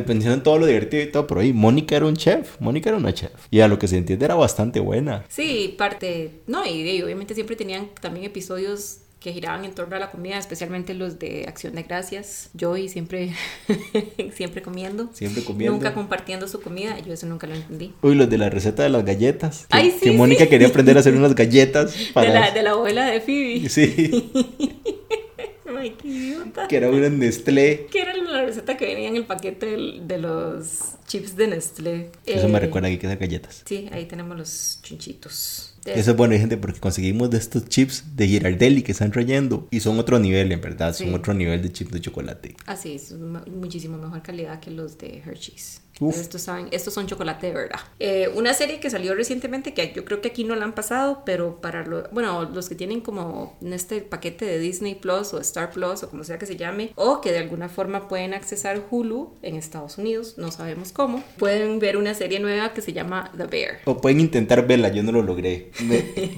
mencionan 0.06 0.42
todo 0.42 0.58
lo 0.58 0.66
divertido 0.66 1.02
y 1.02 1.10
todo, 1.10 1.26
pero 1.26 1.40
ahí 1.40 1.52
Mónica 1.52 1.96
era 1.96 2.06
un 2.06 2.16
chef, 2.16 2.60
Mónica 2.60 2.90
era 2.90 2.98
una 2.98 3.12
chef. 3.14 3.32
Y 3.50 3.60
a 3.60 3.68
lo 3.68 3.78
que 3.78 3.88
se 3.88 3.96
entiende 3.96 4.24
era 4.24 4.34
bastante 4.34 4.80
buena. 4.80 5.24
Sí, 5.28 5.74
parte, 5.78 6.40
no, 6.46 6.66
y 6.66 7.02
obviamente 7.02 7.34
siempre 7.34 7.56
tenían 7.56 7.88
también 8.00 8.26
episodios 8.26 8.98
que 9.24 9.32
giraban 9.32 9.64
en 9.64 9.74
torno 9.74 9.96
a 9.96 9.98
la 9.98 10.10
comida, 10.10 10.36
especialmente 10.36 10.92
los 10.92 11.18
de 11.18 11.46
Acción 11.48 11.74
de 11.74 11.84
Gracias. 11.84 12.50
Joey 12.60 12.90
siempre, 12.90 13.32
siempre 14.34 14.60
comiendo. 14.60 15.08
Siempre 15.14 15.42
comiendo. 15.42 15.72
Nunca 15.72 15.94
compartiendo 15.94 16.46
su 16.46 16.60
comida. 16.60 16.98
Yo 16.98 17.14
eso 17.14 17.24
nunca 17.24 17.46
lo 17.46 17.54
entendí. 17.54 17.94
Uy, 18.02 18.16
los 18.16 18.28
de 18.28 18.36
la 18.36 18.50
receta 18.50 18.82
de 18.82 18.90
las 18.90 19.02
galletas. 19.02 19.66
Que, 19.70 19.78
Ay, 19.78 19.92
sí, 19.92 20.10
que 20.10 20.12
Mónica 20.12 20.46
quería 20.46 20.68
aprender 20.68 20.98
a 20.98 21.00
hacer 21.00 21.14
unas 21.16 21.34
galletas. 21.34 21.96
Para... 22.12 22.28
De, 22.28 22.34
la, 22.38 22.50
de 22.50 22.62
la 22.62 22.70
abuela 22.72 23.06
de 23.06 23.22
Phoebe. 23.22 23.66
Sí. 23.70 24.30
Ay, 25.74 25.96
qué 25.98 26.06
idiota. 26.06 26.68
Que 26.68 26.76
era 26.76 26.90
una 26.90 27.08
Nestlé. 27.08 27.86
Que 27.90 28.02
era 28.02 28.14
la 28.14 28.44
receta 28.44 28.76
que 28.76 28.84
venía 28.84 29.08
en 29.08 29.16
el 29.16 29.24
paquete 29.24 29.64
de, 29.64 30.00
de 30.02 30.18
los 30.18 30.96
chips 31.06 31.34
de 31.34 31.46
Nestlé. 31.46 32.10
Eso 32.26 32.46
eh, 32.46 32.50
me 32.50 32.60
recuerda 32.60 32.88
que 32.88 32.92
hay 32.92 32.98
que 32.98 33.06
hacer 33.06 33.18
galletas. 33.18 33.62
Sí, 33.64 33.88
ahí 33.90 34.04
tenemos 34.04 34.36
los 34.36 34.80
chunchitos. 34.82 35.73
Eso 35.84 36.12
es 36.12 36.16
bueno, 36.16 36.34
gente, 36.36 36.56
porque 36.56 36.80
conseguimos 36.80 37.30
de 37.30 37.38
estos 37.38 37.68
chips 37.68 38.16
de 38.16 38.26
Girardelli 38.26 38.82
que 38.82 38.92
están 38.92 39.10
trayendo 39.10 39.68
y 39.70 39.80
son 39.80 39.98
otro 39.98 40.18
nivel, 40.18 40.50
en 40.52 40.60
verdad, 40.60 40.94
son 40.94 41.12
otro 41.14 41.34
nivel 41.34 41.62
de 41.62 41.72
chips 41.72 41.92
de 41.92 42.00
chocolate. 42.00 42.56
Así 42.66 42.94
es, 42.94 43.12
muchísimo 43.12 43.98
mejor 43.98 44.22
calidad 44.22 44.60
que 44.60 44.70
los 44.70 44.98
de 44.98 45.22
Hershey's. 45.24 45.80
Estos, 46.00 46.42
saben, 46.42 46.66
estos 46.72 46.92
son 46.92 47.06
chocolate 47.06 47.46
de 47.46 47.52
verdad. 47.52 47.78
Eh, 48.00 48.28
una 48.34 48.52
serie 48.52 48.80
que 48.80 48.90
salió 48.90 49.14
recientemente, 49.14 49.74
que 49.74 49.92
yo 49.94 50.04
creo 50.04 50.20
que 50.20 50.28
aquí 50.28 50.42
no 50.42 50.56
la 50.56 50.64
han 50.64 50.74
pasado, 50.74 51.22
pero 51.24 51.60
para 51.60 51.86
lo, 51.86 52.08
bueno, 52.10 52.50
los 52.52 52.68
que 52.68 52.74
tienen 52.74 53.00
como 53.00 53.56
en 53.62 53.72
este 53.72 54.00
paquete 54.00 54.44
de 54.44 54.58
Disney 54.58 54.96
Plus 54.96 55.32
o 55.34 55.40
Star 55.40 55.70
Plus 55.70 56.02
o 56.02 56.10
como 56.10 56.24
sea 56.24 56.36
que 56.36 56.46
se 56.46 56.56
llame, 56.56 56.90
o 56.96 57.20
que 57.20 57.30
de 57.30 57.38
alguna 57.38 57.68
forma 57.68 58.08
pueden 58.08 58.34
accesar 58.34 58.82
Hulu 58.90 59.34
en 59.42 59.54
Estados 59.54 59.96
Unidos, 59.96 60.34
no 60.36 60.50
sabemos 60.50 60.90
cómo, 60.90 61.22
pueden 61.38 61.78
ver 61.78 61.96
una 61.96 62.14
serie 62.14 62.40
nueva 62.40 62.72
que 62.72 62.80
se 62.80 62.92
llama 62.92 63.30
The 63.36 63.46
Bear. 63.46 63.78
O 63.84 64.00
pueden 64.00 64.18
intentar 64.18 64.66
verla, 64.66 64.88
yo 64.88 65.04
no 65.04 65.12
lo 65.12 65.22
logré. 65.22 65.70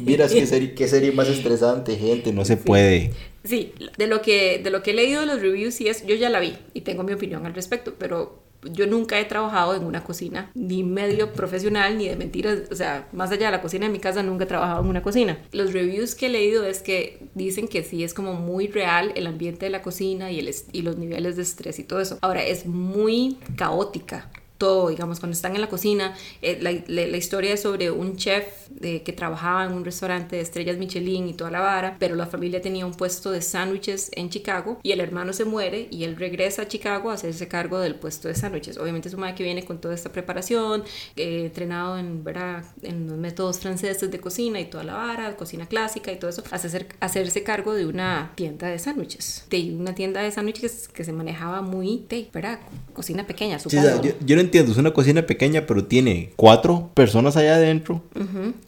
Miras 0.01 0.33
qué 0.33 0.47
serie, 0.47 0.75
qué 0.75 0.89
serie 0.89 1.13
más 1.13 1.29
estresante, 1.29 1.97
gente, 1.97 2.33
no 2.33 2.45
se 2.45 2.57
puede. 2.57 3.13
Sí, 3.45 3.73
de 3.97 4.07
lo 4.07 4.23
que 4.23 4.61
de 4.63 4.71
lo 4.71 4.83
que 4.83 4.91
he 4.91 4.95
leído 4.95 5.21
de 5.21 5.27
los 5.27 5.41
reviews 5.41 5.81
y 5.81 5.89
es, 5.89 6.05
yo 6.07 6.15
ya 6.15 6.31
la 6.31 6.41
vi 6.41 6.57
y 6.75 6.81
tengo 6.81 7.03
mi 7.03 7.13
opinión 7.13 7.47
al 7.47 7.55
respecto, 7.55 7.95
pero 7.99 8.47
yo 8.73 8.87
nunca 8.87 9.21
he 9.21 9.25
trabajado 9.25 9.75
en 9.75 9.85
una 9.85 10.03
cocina, 10.03 10.51
ni 10.55 10.83
medio 10.83 11.33
profesional, 11.33 11.99
ni 11.99 12.09
de 12.09 12.17
mentiras, 12.17 12.63
o 12.71 12.75
sea, 12.75 13.09
más 13.13 13.31
allá 13.31 13.47
de 13.47 13.53
la 13.53 13.63
cocina 13.63 13.87
de 13.87 13.93
mi 13.93 13.99
casa, 13.99 14.23
nunca 14.23 14.45
he 14.45 14.47
trabajado 14.47 14.83
en 14.83 14.89
una 14.89 15.03
cocina. 15.03 15.39
Los 15.53 15.73
reviews 15.73 16.15
que 16.15 16.27
he 16.27 16.29
leído 16.29 16.65
es 16.65 16.81
que 16.81 17.19
dicen 17.35 17.69
que 17.69 17.83
sí 17.83 18.05
es 18.05 18.15
como 18.15 18.35
muy 18.35 18.69
real 18.69 19.13
el 19.15 19.27
ambiente 19.27 19.67
de 19.67 19.71
la 19.71 19.83
cocina 19.83 20.31
y, 20.31 20.41
el, 20.41 20.53
y 20.73 20.83
los 20.83 20.97
niveles 20.97 21.37
de 21.37 21.43
estrés 21.43 21.79
y 21.79 21.85
todo 21.85 22.01
eso. 22.01 22.19
Ahora, 22.23 22.45
es 22.45 22.67
muy 22.67 23.39
caótica 23.57 24.31
todo, 24.59 24.89
digamos, 24.89 25.21
cuando 25.21 25.35
están 25.35 25.55
en 25.55 25.61
la 25.61 25.69
cocina. 25.69 26.15
Eh, 26.43 26.59
la, 26.61 26.73
la, 26.87 27.17
historia 27.17 27.53
es 27.55 27.63
sobre 27.63 27.91
un 27.91 28.17
chef 28.17 28.47
de, 28.71 29.03
que 29.03 29.13
trabajaba 29.13 29.65
en 29.65 29.73
un 29.73 29.85
restaurante 29.85 30.37
de 30.37 30.43
estrellas 30.43 30.79
Michelin 30.79 31.29
y 31.29 31.35
toda 31.35 31.51
la 31.51 31.61
vara, 31.61 31.97
pero 31.99 32.15
la 32.15 32.27
familia 32.27 32.61
tenía 32.61 32.87
un 32.87 32.95
puesto 32.95 33.31
de 33.31 33.43
sándwiches 33.43 34.11
en 34.15 34.31
Chicago 34.31 34.79
y 34.83 34.93
el 34.93 35.01
hermano 35.01 35.33
se 35.33 35.45
muere 35.45 35.89
y 35.91 36.05
él 36.05 36.17
regresa 36.17 36.63
a 36.63 36.69
Chicago 36.69 37.11
a 37.11 37.15
hacerse 37.15 37.49
cargo 37.49 37.79
del 37.79 37.95
puesto 37.97 38.29
de 38.29 38.35
sándwiches. 38.35 38.79
Obviamente 38.79 39.09
es 39.09 39.15
un 39.15 39.21
madre 39.21 39.35
que 39.35 39.45
viene 39.45 39.65
con 39.65 39.81
toda 39.81 39.95
esta 39.95 40.13
preparación, 40.13 40.85
eh, 41.17 41.45
entrenado 41.47 41.99
en, 41.99 42.25
¿verdad? 42.25 42.65
en 42.83 43.07
los 43.07 43.19
métodos 43.19 43.59
franceses 43.59 44.11
de 44.11 44.21
cocina 44.21 44.61
y 44.61 44.67
toda 44.67 44.85
la 44.85 44.95
vara, 44.95 45.37
cocina 45.37 45.67
clásica 45.67 46.13
y 46.13 46.19
todo 46.19 46.31
eso, 46.31 46.43
hacer, 46.51 46.89
hacerse 47.01 47.43
cargo 47.43 47.75
de 47.75 47.87
una 47.87 48.33
tienda 48.35 48.69
de 48.69 48.79
sándwiches. 48.79 49.47
De 49.51 49.75
una 49.75 49.95
tienda 49.95 50.23
de 50.23 50.31
sándwiches 50.31 50.89
que 50.89 51.05
se 51.05 51.13
manejaba 51.13 51.63
muy, 51.63 52.05
de, 52.09 52.29
¿verdad? 52.33 52.61
Cocina 52.93 53.27
pequeña, 53.27 53.59
supongo. 53.59 54.03
yo, 54.03 54.13
yo 54.25 54.37
no 54.37 54.43
entiendo, 54.47 54.73
es 54.73 54.79
una 54.79 54.93
cocina 54.93 55.27
pequeña, 55.27 55.67
pero 55.67 55.85
tiene 55.85 56.33
cuatro 56.37 56.91
personas 56.95 57.37
allá 57.37 57.57
adentro 57.57 58.03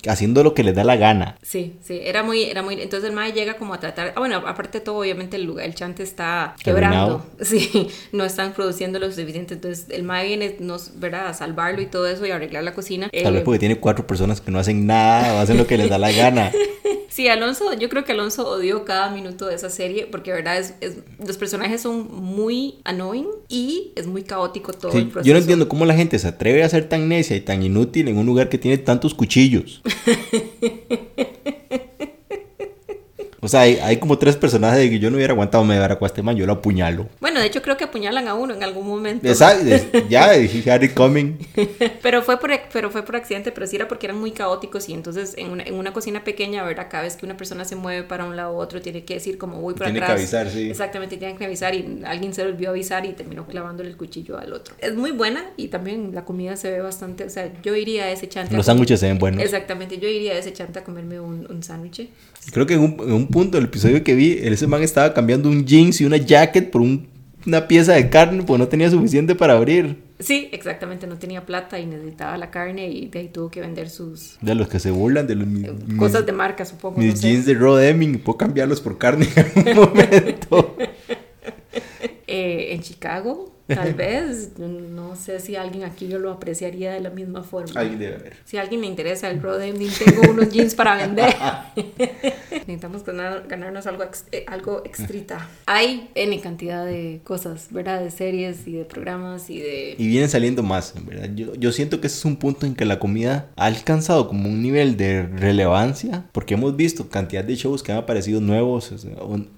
haciendo 0.06 0.44
lo 0.44 0.54
que 0.54 0.62
les 0.62 0.74
da 0.74 0.84
la 0.84 0.96
gana. 0.96 1.36
Sí, 1.42 1.76
sí, 1.82 2.00
era 2.02 2.22
muy, 2.22 2.44
era 2.44 2.62
muy, 2.62 2.80
entonces 2.80 3.08
el 3.08 3.14
mae 3.14 3.32
llega 3.32 3.56
como 3.56 3.74
a 3.74 3.80
tratar, 3.80 4.12
ah, 4.14 4.20
bueno, 4.20 4.36
aparte 4.46 4.78
de 4.78 4.84
todo, 4.84 4.98
obviamente 4.98 5.36
el 5.36 5.44
lugar, 5.44 5.66
el 5.66 5.74
chante 5.74 6.02
está 6.02 6.54
quebrando, 6.62 7.24
sí, 7.40 7.88
no 8.12 8.24
están 8.24 8.52
produciendo 8.52 8.98
lo 8.98 9.10
suficiente, 9.10 9.54
entonces 9.54 9.86
el 9.90 10.02
mae 10.02 10.26
viene, 10.26 10.56
nos, 10.60 10.98
¿verdad?, 10.98 11.28
a 11.28 11.34
salvarlo 11.34 11.80
y 11.80 11.86
todo 11.86 12.06
eso 12.08 12.26
y 12.26 12.30
arreglar 12.30 12.64
la 12.64 12.74
cocina. 12.74 13.08
Tal 13.10 13.32
vez 13.32 13.42
eh, 13.42 13.44
porque 13.44 13.58
tiene 13.58 13.78
cuatro 13.78 14.06
personas 14.06 14.40
que 14.40 14.50
no 14.50 14.58
hacen 14.58 14.86
nada 14.86 15.34
o 15.34 15.38
hacen 15.38 15.56
lo 15.56 15.66
que 15.66 15.78
les 15.78 15.88
da 15.88 15.98
la 15.98 16.12
gana. 16.12 16.52
Sí, 17.08 17.26
Alonso, 17.28 17.72
yo 17.72 17.88
creo 17.88 18.04
que 18.04 18.12
Alonso 18.12 18.48
odió 18.48 18.84
cada 18.84 19.10
minuto 19.10 19.46
de 19.46 19.54
esa 19.54 19.70
serie 19.70 20.06
porque, 20.06 20.30
verdad, 20.30 20.58
es, 20.58 20.74
los 21.24 21.38
personajes 21.38 21.80
son 21.80 22.08
muy 22.12 22.76
annoying 22.84 23.28
y 23.48 23.92
es 23.96 24.06
muy 24.06 24.22
caótico 24.22 24.72
todo 24.72 24.92
el 24.92 25.08
proceso. 25.08 25.26
Yo 25.26 25.32
no 25.32 25.40
entiendo 25.40 25.68
cómo 25.68 25.86
la 25.86 25.94
gente 25.94 26.18
se 26.18 26.28
atreve 26.28 26.62
a 26.62 26.68
ser 26.68 26.88
tan 26.88 27.08
necia 27.08 27.34
y 27.36 27.40
tan 27.40 27.62
inútil 27.62 28.08
en 28.08 28.18
un 28.18 28.26
lugar 28.26 28.48
que 28.48 28.58
tiene 28.58 28.78
tantos 28.78 29.14
cuchillos. 29.14 29.82
O 33.48 33.50
sea, 33.50 33.62
hay, 33.62 33.96
como 33.96 34.18
tres 34.18 34.36
personajes 34.36 34.78
de 34.78 34.90
que 34.90 34.98
yo 34.98 35.08
no 35.08 35.16
hubiera 35.16 35.32
aguantado 35.32 35.64
me 35.64 35.78
a 35.78 35.98
este 36.02 36.22
man, 36.22 36.36
yo 36.36 36.44
lo 36.44 36.52
apuñalo. 36.52 37.06
Bueno, 37.18 37.40
de 37.40 37.46
hecho 37.46 37.62
creo 37.62 37.78
que 37.78 37.84
apuñalan 37.84 38.28
a 38.28 38.34
uno 38.34 38.52
en 38.52 38.62
algún 38.62 38.86
momento. 38.86 39.26
Exacto, 39.26 39.64
ya 40.10 40.32
Harry 40.66 40.90
coming. 40.90 41.38
pero 42.02 42.20
fue 42.20 42.38
por 42.38 42.50
pero 42.70 42.90
fue 42.90 43.02
por 43.06 43.16
accidente, 43.16 43.50
pero 43.50 43.66
sí 43.66 43.76
era 43.76 43.88
porque 43.88 44.04
eran 44.04 44.20
muy 44.20 44.32
caóticos 44.32 44.90
y 44.90 44.92
entonces 44.92 45.32
en 45.38 45.48
una, 45.48 45.62
en 45.62 45.72
una 45.76 45.94
cocina 45.94 46.24
pequeña, 46.24 46.62
¿verdad? 46.62 46.88
Cada 46.90 47.04
vez 47.04 47.16
que 47.16 47.24
una 47.24 47.38
persona 47.38 47.64
se 47.64 47.74
mueve 47.74 48.02
para 48.02 48.26
un 48.26 48.36
lado 48.36 48.54
u 48.54 48.58
otro 48.58 48.82
tiene 48.82 49.06
que 49.06 49.14
decir 49.14 49.38
como 49.38 49.62
voy 49.62 49.72
para 49.72 49.92
tiene 49.92 50.04
atrás. 50.04 50.18
Tiene 50.18 50.30
que 50.30 50.36
avisar, 50.36 50.52
sí. 50.54 50.68
Exactamente, 50.68 51.16
tienen 51.16 51.38
que 51.38 51.46
avisar 51.46 51.74
y 51.74 52.02
alguien 52.04 52.34
se 52.34 52.44
le 52.44 52.50
olvidó 52.50 52.72
avisar 52.72 53.06
y 53.06 53.14
terminó 53.14 53.46
clavándole 53.46 53.88
el 53.88 53.96
cuchillo 53.96 54.36
al 54.36 54.52
otro. 54.52 54.74
Es 54.78 54.94
muy 54.94 55.12
buena 55.12 55.46
y 55.56 55.68
también 55.68 56.10
la 56.14 56.26
comida 56.26 56.54
se 56.56 56.70
ve 56.70 56.82
bastante, 56.82 57.24
o 57.24 57.30
sea, 57.30 57.50
yo 57.62 57.74
iría 57.74 58.04
a 58.04 58.10
ese 58.10 58.28
chante. 58.28 58.54
Los 58.54 58.66
sándwiches 58.66 59.00
se 59.00 59.06
ven 59.06 59.18
buenos. 59.18 59.42
Exactamente, 59.42 59.96
yo 59.96 60.06
iría 60.06 60.32
a 60.32 60.36
ese 60.36 60.52
chante 60.52 60.80
a 60.80 60.84
comerme 60.84 61.18
un, 61.18 61.46
un 61.48 61.62
sándwich. 61.62 62.10
Creo 62.52 62.66
que 62.66 62.74
en 62.74 62.80
un, 62.80 62.96
en 63.00 63.12
un 63.12 63.26
punto 63.38 63.56
del 63.56 63.66
episodio 63.66 64.02
que 64.02 64.16
vi, 64.16 64.36
ese 64.42 64.66
man 64.66 64.82
estaba 64.82 65.14
cambiando 65.14 65.48
un 65.48 65.64
jeans 65.64 66.00
y 66.00 66.04
una 66.04 66.16
jacket 66.16 66.72
por 66.72 66.82
una 66.82 67.68
pieza 67.68 67.92
de 67.92 68.10
carne 68.10 68.42
porque 68.42 68.58
no 68.58 68.66
tenía 68.66 68.90
suficiente 68.90 69.36
para 69.36 69.52
abrir. 69.52 69.96
Sí, 70.18 70.48
exactamente, 70.50 71.06
no 71.06 71.18
tenía 71.18 71.46
plata 71.46 71.78
y 71.78 71.86
necesitaba 71.86 72.36
la 72.36 72.50
carne 72.50 72.88
y 72.88 73.06
de 73.06 73.20
ahí 73.20 73.28
tuvo 73.28 73.48
que 73.48 73.60
vender 73.60 73.90
sus... 73.90 74.38
De 74.40 74.56
los 74.56 74.66
que 74.66 74.80
se 74.80 74.90
burlan 74.90 75.28
de 75.28 75.36
los... 75.36 75.46
Cosas 75.96 76.26
de 76.26 76.32
marca, 76.32 76.64
supongo. 76.64 76.98
Mis 76.98 77.20
jeans 77.20 77.46
de 77.46 77.54
Rod 77.54 77.80
Hemming, 77.80 78.18
puedo 78.18 78.38
cambiarlos 78.38 78.80
por 78.80 78.98
carne 78.98 79.28
en 79.36 79.68
algún 79.68 79.86
momento. 79.94 80.76
eh, 82.28 82.74
en 82.74 82.82
Chicago 82.82 83.58
Tal 83.68 83.92
vez, 83.94 84.52
no 84.58 85.14
sé 85.14 85.40
si 85.40 85.56
alguien 85.56 85.84
aquí 85.84 86.08
yo 86.08 86.18
lo 86.18 86.32
apreciaría 86.32 86.92
de 86.92 87.00
la 87.00 87.10
misma 87.10 87.42
forma. 87.42 87.80
Alguien 87.80 87.98
debe 87.98 88.14
haber. 88.16 88.36
Si 88.44 88.56
a 88.56 88.62
alguien 88.62 88.80
le 88.80 88.86
interesa 88.86 89.30
el 89.30 89.38
Pro 89.38 89.58
tengo 89.58 90.30
unos 90.30 90.50
jeans 90.50 90.74
para 90.74 90.96
vender. 90.96 91.34
Necesitamos 92.50 93.04
ganarnos 93.04 93.86
algo, 93.86 94.04
eh, 94.32 94.44
algo 94.46 94.82
extrita. 94.84 95.48
Hay 95.66 96.10
N 96.14 96.40
cantidad 96.40 96.84
de 96.84 97.20
cosas, 97.24 97.68
¿verdad? 97.70 98.00
De 98.00 98.10
series 98.10 98.66
y 98.66 98.72
de 98.72 98.84
programas 98.84 99.50
y 99.50 99.60
de... 99.60 99.94
Y 99.98 100.08
vienen 100.08 100.28
saliendo 100.28 100.62
más, 100.62 100.94
¿verdad? 101.04 101.30
Yo, 101.34 101.54
yo 101.54 101.72
siento 101.72 102.00
que 102.00 102.06
ese 102.06 102.18
es 102.18 102.24
un 102.24 102.36
punto 102.36 102.66
en 102.66 102.74
que 102.74 102.84
la 102.84 102.98
comida 102.98 103.50
ha 103.56 103.66
alcanzado 103.66 104.28
como 104.28 104.48
un 104.48 104.62
nivel 104.62 104.96
de 104.96 105.24
relevancia, 105.24 106.26
porque 106.32 106.54
hemos 106.54 106.76
visto 106.76 107.08
cantidad 107.08 107.44
de 107.44 107.54
shows 107.56 107.82
que 107.82 107.92
han 107.92 107.98
aparecido 107.98 108.40
nuevos, 108.40 108.92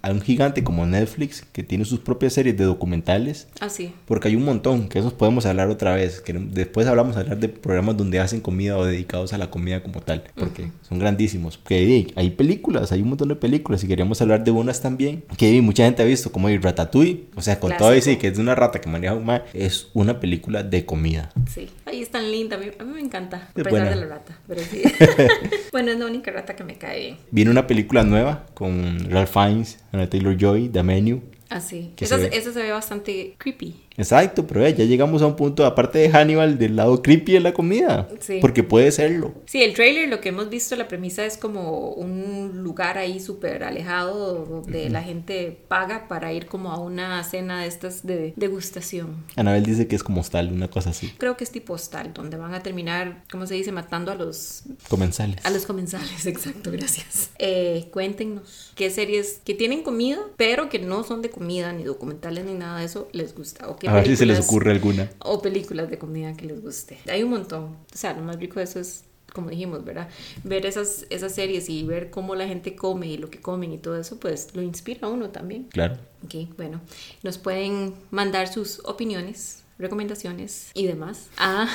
a 0.03 0.11
un 0.11 0.21
gigante 0.21 0.65
como 0.65 0.87
Netflix, 0.87 1.45
que 1.53 1.63
tiene 1.63 1.85
sus 1.85 2.01
propias 2.01 2.33
series 2.33 2.57
de 2.61 2.67
documentales. 2.67 3.49
Ah, 3.61 3.69
sí 3.69 3.93
porque 4.07 4.29
hay 4.29 4.37
un 4.37 4.45
montón, 4.45 4.89
que 4.89 4.99
esos 4.99 5.13
podemos 5.13 5.47
hablar 5.47 5.69
otra 5.69 5.95
vez, 5.95 6.21
que 6.21 6.33
después 6.33 6.87
hablamos 6.87 7.17
hablar 7.17 7.39
de 7.39 7.49
programas 7.49 7.97
donde 7.97 8.19
hacen 8.19 8.41
comida 8.41 8.77
o 8.77 8.85
dedicados 8.85 9.33
a 9.33 9.39
la 9.39 9.51
comida 9.51 9.83
como 9.83 10.01
tal, 10.01 10.25
porque 10.35 10.71
son 10.89 10.99
grandísimos. 10.99 11.59
Que 11.59 12.13
hay 12.17 12.31
películas, 12.31 12.93
hay 12.93 13.03
un 13.03 13.11
montón 13.11 13.29
de 13.29 13.37
películas 13.37 13.85
y 13.85 13.89
queríamos 13.89 14.21
hablar 14.21 14.45
de 14.45 14.51
unas 14.51 14.81
también 14.81 15.23
que 15.37 15.63
mucha 15.63 15.85
gente 15.85 16.03
ha 16.03 16.07
visto, 16.07 16.33
como 16.33 16.49
el 16.49 16.63
Ratatouille, 16.63 17.27
o 17.37 17.43
sea, 17.43 17.61
con 17.61 17.77
todo 17.77 17.93
eso 17.93 18.11
y 18.11 18.17
que 18.17 18.29
es 18.29 18.39
una 18.39 18.55
rata 18.55 18.81
que 18.81 18.89
maneja 18.89 19.15
un 19.15 19.25
mar, 19.25 19.47
es 19.55 19.89
una 19.95 20.21
película 20.21 20.63
de 20.63 20.85
comida. 20.85 21.31
Sí, 21.49 21.69
ahí 21.87 22.03
es 22.03 22.11
tan 22.11 22.31
linda, 22.31 22.57
a 22.57 22.59
mí, 22.59 22.67
a 22.79 22.85
mí 22.85 22.93
me 22.93 23.01
encanta, 23.01 23.37
a 23.37 23.49
Es 23.49 23.55
pesar 23.55 23.71
buena. 23.71 23.91
de 23.91 23.97
la 23.97 24.07
rata, 24.07 24.39
pero 24.49 24.61
sí. 24.63 24.83
bueno, 25.73 25.93
es 25.93 25.99
la 25.99 26.07
única 26.07 26.31
rata 26.31 26.57
que 26.57 26.65
me 26.65 26.77
cae 26.79 27.01
bien. 27.01 27.17
Viene 27.31 27.51
una 27.51 27.67
película 27.67 28.03
nueva 28.03 28.47
con 28.55 29.09
Ralph 29.09 29.31
Fiennes, 29.31 29.79
Anna 29.93 30.11
Taylor-Joy, 30.11 30.71
The 30.71 30.83
Menu. 30.83 31.23
Así. 31.51 31.93
Que 31.97 32.05
Esa, 32.07 32.17
se 32.17 32.29
ve- 32.31 32.37
esa 32.37 32.53
se 32.53 32.63
ve 32.63 32.71
bastante 32.71 33.35
creepy. 33.39 33.75
Exacto, 34.01 34.47
pero 34.47 34.67
ya 34.67 34.85
llegamos 34.85 35.23
a 35.23 35.27
un 35.27 35.37
punto, 35.37 35.67
aparte 35.67 35.99
de 35.99 36.09
Hannibal, 36.09 36.59
del 36.59 36.77
lado 36.77 37.03
creepy 37.03 37.33
de 37.33 37.41
la 37.41 37.53
comida. 37.53 38.09
Sí. 38.21 38.39
Porque 38.41 38.63
puede 38.63 38.91
serlo. 38.93 39.35
Sí, 39.47 39.63
el 39.63 39.75
trailer, 39.75 40.09
lo 40.09 40.21
que 40.21 40.31
hemos 40.31 40.49
visto, 40.49 40.75
la 40.77 40.89
premisa 40.89 41.25
es 41.27 41.37
como 41.37 41.91
un 41.91 42.63
lugar 42.63 42.99
ahí 42.99 43.21
súper 43.21 43.63
alejado 43.65 44.45
donde 44.47 44.89
la 44.89 45.03
gente 45.03 45.59
paga 45.69 46.09
para 46.09 46.33
ir 46.33 46.47
como 46.47 46.73
a 46.73 46.79
una 46.79 47.23
cena 47.25 47.63
de 47.63 47.69
estas 47.69 48.07
de 48.07 48.33
degustación. 48.37 49.25
Anabel 49.37 49.65
dice 49.65 49.87
que 49.87 49.97
es 49.97 50.03
como 50.03 50.21
hostal, 50.21 50.51
una 50.53 50.69
cosa 50.69 50.91
así. 50.91 51.13
Creo 51.19 51.37
que 51.37 51.45
es 51.45 51.51
tipo 51.51 51.75
hostal, 51.75 52.13
donde 52.15 52.37
van 52.37 52.55
a 52.55 52.63
terminar, 52.63 53.25
¿cómo 53.31 53.47
se 53.47 53.55
dice? 53.55 53.73
Matando 53.73 54.13
a 54.13 54.15
los 54.15 54.63
Comensales. 54.89 55.45
A 55.45 55.51
los 55.51 55.67
comensales, 55.67 56.27
exacto, 56.27 56.71
gracias. 56.71 57.31
Eh, 57.39 57.89
cuéntenos 57.93 58.73
qué 58.75 58.91
series 58.91 59.41
que 59.45 59.55
tienen 59.55 59.83
comida, 59.83 60.19
pero 60.37 60.69
que 60.69 60.79
no 60.79 61.05
son 61.05 61.23
de 61.23 61.31
comida, 61.31 61.73
ni 61.73 61.85
documentales, 61.85 62.45
ni 62.45 62.55
nada 62.55 62.79
de 62.79 62.87
eso, 62.87 63.09
les 63.13 63.35
gusta. 63.35 63.69
O 63.69 63.77
qué 63.77 63.90
A 63.91 63.95
ver 63.95 64.07
si 64.07 64.17
se 64.17 64.27
les 64.27 64.41
ocurre 64.41 64.71
alguna. 64.71 65.11
O 65.21 65.43
películas 65.43 65.91
de 65.91 65.99
comida 65.99 66.35
que 66.35 66.47
les 66.47 66.63
guste. 66.63 66.99
Hay 67.09 67.23
un 67.23 67.31
montón. 67.31 67.65
O 67.65 67.97
sea, 67.97 68.15
lo 68.15 68.23
más 68.23 68.37
rico 68.37 68.59
de 68.59 68.65
eso 68.65 68.81
es, 68.81 69.05
como 69.33 69.51
dijimos, 69.51 69.85
¿verdad? 69.85 70.09
Ver 70.45 70.67
esas, 70.67 71.07
esas 71.11 71.35
series 71.35 71.69
y 71.69 71.85
ver 71.85 72.11
cómo 72.11 72.35
la 72.35 72.47
gente 72.47 72.77
come 72.77 73.09
y 73.09 73.19
lo 73.19 73.31
que 73.31 73.41
comen 73.41 73.73
y 73.73 73.79
todo 73.79 73.99
eso, 73.99 74.19
pues 74.19 74.55
lo 74.55 74.63
inspira 74.63 75.09
a 75.09 75.11
uno 75.11 75.31
también. 75.31 75.65
Claro. 75.65 75.97
Ok, 76.25 76.57
bueno, 76.57 76.81
nos 77.23 77.39
pueden 77.39 77.95
mandar 78.11 78.49
sus 78.49 78.81
opiniones, 78.85 79.63
recomendaciones 79.79 80.71
y 80.75 80.87
demás 80.87 81.29
a 81.37 81.69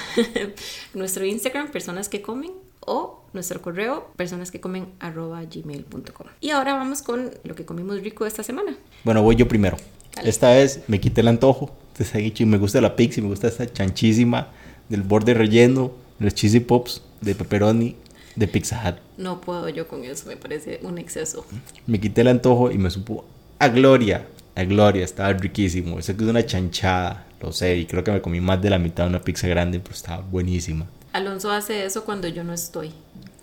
nuestro 0.93 1.25
Instagram, 1.25 1.71
personas 1.71 2.09
que 2.09 2.21
comen, 2.21 2.51
o 2.85 3.23
nuestro 3.33 3.61
correo, 3.61 4.11
personas 4.15 4.51
que 4.51 4.59
comen 4.61 4.93
arroba 4.99 5.43
gmail.com. 5.43 6.27
Y 6.39 6.51
ahora 6.51 6.75
vamos 6.75 7.01
con 7.01 7.31
lo 7.43 7.55
que 7.55 7.65
comimos 7.65 8.01
rico 8.01 8.25
esta 8.25 8.43
semana. 8.43 8.77
Bueno, 9.03 9.21
voy 9.21 9.35
yo 9.35 9.47
primero. 9.47 9.77
Dale. 10.15 10.29
Esta 10.29 10.51
vez 10.51 10.81
me 10.87 10.99
quité 10.99 11.21
el 11.21 11.27
antojo. 11.27 11.71
Entonces, 11.93 12.15
he 12.15 12.19
dicho, 12.19 12.43
y 12.43 12.45
me 12.45 12.57
gusta 12.57 12.81
la 12.81 12.95
pizza 12.95 13.19
y 13.19 13.23
me 13.23 13.29
gusta 13.29 13.47
esta 13.47 13.71
chanchísima 13.71 14.49
del 14.89 15.01
borde 15.01 15.33
relleno, 15.33 15.91
los 16.19 16.33
cheesy 16.33 16.59
pops 16.59 17.01
de 17.21 17.35
pepperoni 17.35 17.95
de 18.35 18.47
Pizza 18.47 18.81
Hut. 18.85 18.95
No 19.17 19.41
puedo 19.41 19.69
yo 19.69 19.87
con 19.87 20.03
eso, 20.03 20.27
me 20.27 20.37
parece 20.37 20.79
un 20.83 20.97
exceso. 20.97 21.45
Me 21.87 21.99
quité 21.99 22.21
el 22.21 22.27
antojo 22.27 22.71
y 22.71 22.77
me 22.77 22.89
supo 22.89 23.25
a 23.59 23.67
gloria. 23.69 24.27
A 24.55 24.63
gloria, 24.63 25.03
estaba 25.03 25.33
riquísimo. 25.33 26.01
Sé 26.01 26.15
que 26.15 26.23
es 26.23 26.29
una 26.29 26.45
chanchada, 26.45 27.25
lo 27.41 27.51
sé, 27.51 27.77
y 27.77 27.85
creo 27.85 28.03
que 28.03 28.11
me 28.11 28.21
comí 28.21 28.39
más 28.39 28.61
de 28.61 28.69
la 28.69 28.79
mitad 28.79 29.03
de 29.03 29.09
una 29.09 29.21
pizza 29.21 29.47
grande, 29.47 29.79
pero 29.79 29.95
estaba 29.95 30.21
buenísima. 30.21 30.85
Alonso 31.11 31.51
hace 31.51 31.85
eso 31.85 32.03
cuando 32.03 32.27
yo 32.27 32.43
no 32.43 32.53
estoy. 32.53 32.91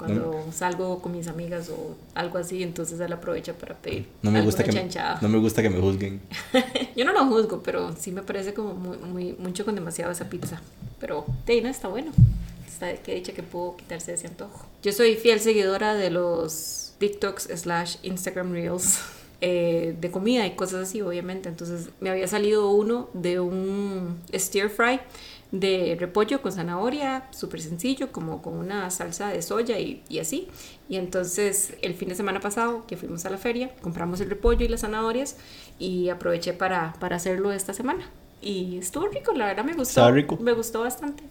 Cuando 0.07 0.45
salgo 0.53 1.01
con 1.01 1.13
mis 1.13 1.29
amigas 1.29 1.69
o 1.71 1.95
algo 2.15 2.39
así, 2.39 2.63
entonces 2.63 2.99
él 3.01 3.13
aprovecha 3.13 3.53
para 3.53 3.75
pedir. 3.77 4.07
No 4.23 4.31
me, 4.31 4.41
gusta 4.43 4.65
que 4.65 4.73
me, 4.73 4.89
no 5.21 5.29
me 5.29 5.39
gusta 5.39 5.63
que 5.63 5.71
me 5.71 5.81
juzguen. 5.81 6.21
Yo 6.97 7.05
no 7.05 7.13
lo 7.13 7.27
juzgo, 7.27 7.63
pero 7.63 7.95
sí 7.97 8.11
me 8.11 8.23
parece 8.23 8.55
como 8.55 8.75
muy, 8.75 8.97
muy- 8.99 9.37
mucho 9.39 9.65
con 9.65 9.75
demasiado 9.75 10.11
esa 10.11 10.29
pizza. 10.29 10.61
Pero 10.99 11.25
no 11.47 11.69
está 11.69 11.89
bueno. 11.89 12.13
Está 12.67 12.95
que 12.95 13.15
dicha 13.15 13.33
que 13.33 13.43
puedo 13.43 13.77
quitarse 13.77 14.13
ese 14.15 14.27
antojo. 14.27 14.67
Yo 14.83 14.93
soy 14.93 15.15
fiel 15.17 15.41
seguidora 15.41 15.95
de 15.95 16.11
los 16.11 16.95
TikToks 16.99 17.49
slash 17.55 17.97
Instagram 18.03 18.53
Reels. 18.53 18.99
eh, 19.45 19.97
de 20.01 20.11
comida 20.13 20.47
y 20.47 20.53
cosas 20.53 20.89
así, 20.89 21.03
obviamente. 21.03 21.49
Entonces 21.49 21.91
me 22.01 22.09
había 22.11 22.29
salido 22.29 22.71
uno 22.71 23.11
de 23.13 23.41
un 23.41 24.21
stir 24.33 24.71
fry 24.71 25.01
de 25.53 25.97
repollo 26.01 26.41
con 26.43 26.51
zanahoria, 26.51 27.29
súper 27.31 27.61
sencillo, 27.61 28.11
como 28.11 28.43
con 28.43 28.55
una 28.55 28.91
salsa 28.91 29.29
de 29.29 29.43
soya 29.43 29.79
y, 29.79 30.03
y 30.09 30.19
así. 30.19 30.49
Y 30.89 30.97
entonces 30.97 31.75
el 31.83 31.95
fin 31.95 32.09
de 32.09 32.15
semana 32.15 32.41
pasado 32.41 32.85
que 32.87 32.97
fuimos 32.97 33.25
a 33.27 33.31
la 33.31 33.39
feria, 33.39 33.71
compramos 33.83 34.21
el 34.21 34.31
repollo 34.31 34.65
y 34.65 34.69
las 34.69 34.81
zanahorias 34.81 35.37
y 35.79 36.09
aproveché 36.09 36.55
para, 36.55 36.95
para 36.99 37.17
hacerlo 37.17 37.53
esta 37.53 37.75
semana. 37.75 38.11
Y 38.41 38.79
estuvo 38.79 39.07
rico, 39.07 39.33
la 39.35 39.47
verdad 39.47 39.65
me 39.65 39.75
gustó. 39.75 40.01
Estaba 40.01 40.11
rico. 40.11 40.37
Me 40.41 40.53
gustó 40.53 40.81
bastante. 40.81 41.23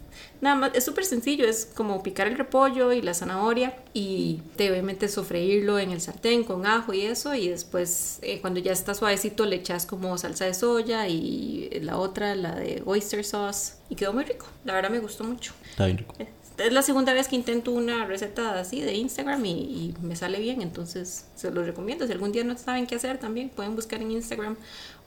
Nada 0.42 0.56
más, 0.56 0.72
es 0.74 0.84
súper 0.84 1.06
sencillo, 1.06 1.48
es 1.48 1.66
como 1.66 2.02
picar 2.04 2.28
el 2.28 2.38
repollo 2.38 2.94
y 2.94 3.02
la 3.02 3.14
zanahoria 3.14 3.76
y 3.94 4.42
te 4.56 4.72
obviamente 4.72 5.08
sofreírlo 5.08 5.80
en 5.80 5.92
el 5.92 6.02
sartén 6.02 6.44
con 6.44 6.66
ajo 6.66 6.94
y 6.94 7.02
eso 7.02 7.36
y 7.36 7.48
después 7.48 8.20
eh, 8.22 8.40
cuando 8.42 8.60
ya 8.60 8.72
está 8.72 8.94
suavecito 8.94 9.46
le 9.46 9.58
echas 9.58 9.86
como 9.86 10.18
salsa 10.18 10.46
de 10.46 10.54
soya 10.54 11.08
y 11.08 11.70
la 11.82 11.98
otra, 11.98 12.36
la 12.36 12.56
de 12.56 12.82
oyster 12.86 13.24
sauce 13.24 13.74
y 13.90 13.96
quedó 13.96 14.14
muy 14.14 14.24
rico. 14.24 14.48
La 14.66 14.74
verdad 14.74 14.90
me 14.90 15.00
gustó 15.00 15.24
mucho. 15.24 15.54
Está 15.70 15.86
bien 15.86 15.98
rico. 16.00 16.16
Es 16.64 16.74
la 16.74 16.82
segunda 16.82 17.14
vez 17.14 17.28
que 17.28 17.36
intento 17.36 17.72
una 17.72 18.06
receta 18.06 18.60
así 18.60 18.82
de 18.82 18.94
Instagram 18.94 19.46
y, 19.46 19.52
y 19.52 19.96
me 20.02 20.16
sale 20.16 20.40
bien, 20.40 20.62
entonces 20.62 21.26
se 21.36 21.50
los 21.52 21.66
recomiendo. 21.66 22.06
Si 22.06 22.12
algún 22.12 22.32
día 22.32 22.44
no 22.44 22.58
saben 22.58 22.88
qué 22.88 22.96
hacer, 22.96 23.18
también 23.18 23.50
pueden 23.50 23.76
buscar 23.76 24.02
en 24.02 24.12
Instagram 24.12 24.58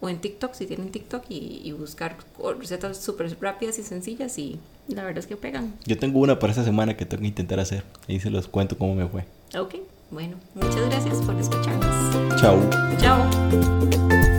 o 0.00 0.08
en 0.08 0.20
TikTok, 0.20 0.54
si 0.54 0.66
tienen 0.66 0.90
TikTok, 0.90 1.24
y, 1.28 1.60
y 1.64 1.72
buscar 1.72 2.16
recetas 2.58 2.98
súper 2.98 3.36
rápidas 3.40 3.78
y 3.78 3.82
sencillas 3.82 4.38
y 4.38 4.58
la 4.88 5.04
verdad 5.04 5.18
es 5.18 5.26
que 5.26 5.36
pegan. 5.36 5.74
Yo 5.86 5.98
tengo 5.98 6.18
una 6.18 6.38
para 6.38 6.50
esta 6.52 6.64
semana 6.64 6.96
que 6.96 7.06
tengo 7.06 7.20
que 7.22 7.28
intentar 7.28 7.60
hacer. 7.60 7.84
Ahí 8.08 8.20
se 8.20 8.30
los 8.30 8.48
cuento 8.48 8.76
cómo 8.76 8.94
me 8.94 9.06
fue. 9.06 9.24
Ok, 9.58 9.76
bueno, 10.10 10.36
muchas 10.54 10.88
gracias 10.90 11.16
por 11.22 11.36
escucharnos. 11.36 12.40
Chao. 12.40 12.58
Chao. 12.98 14.33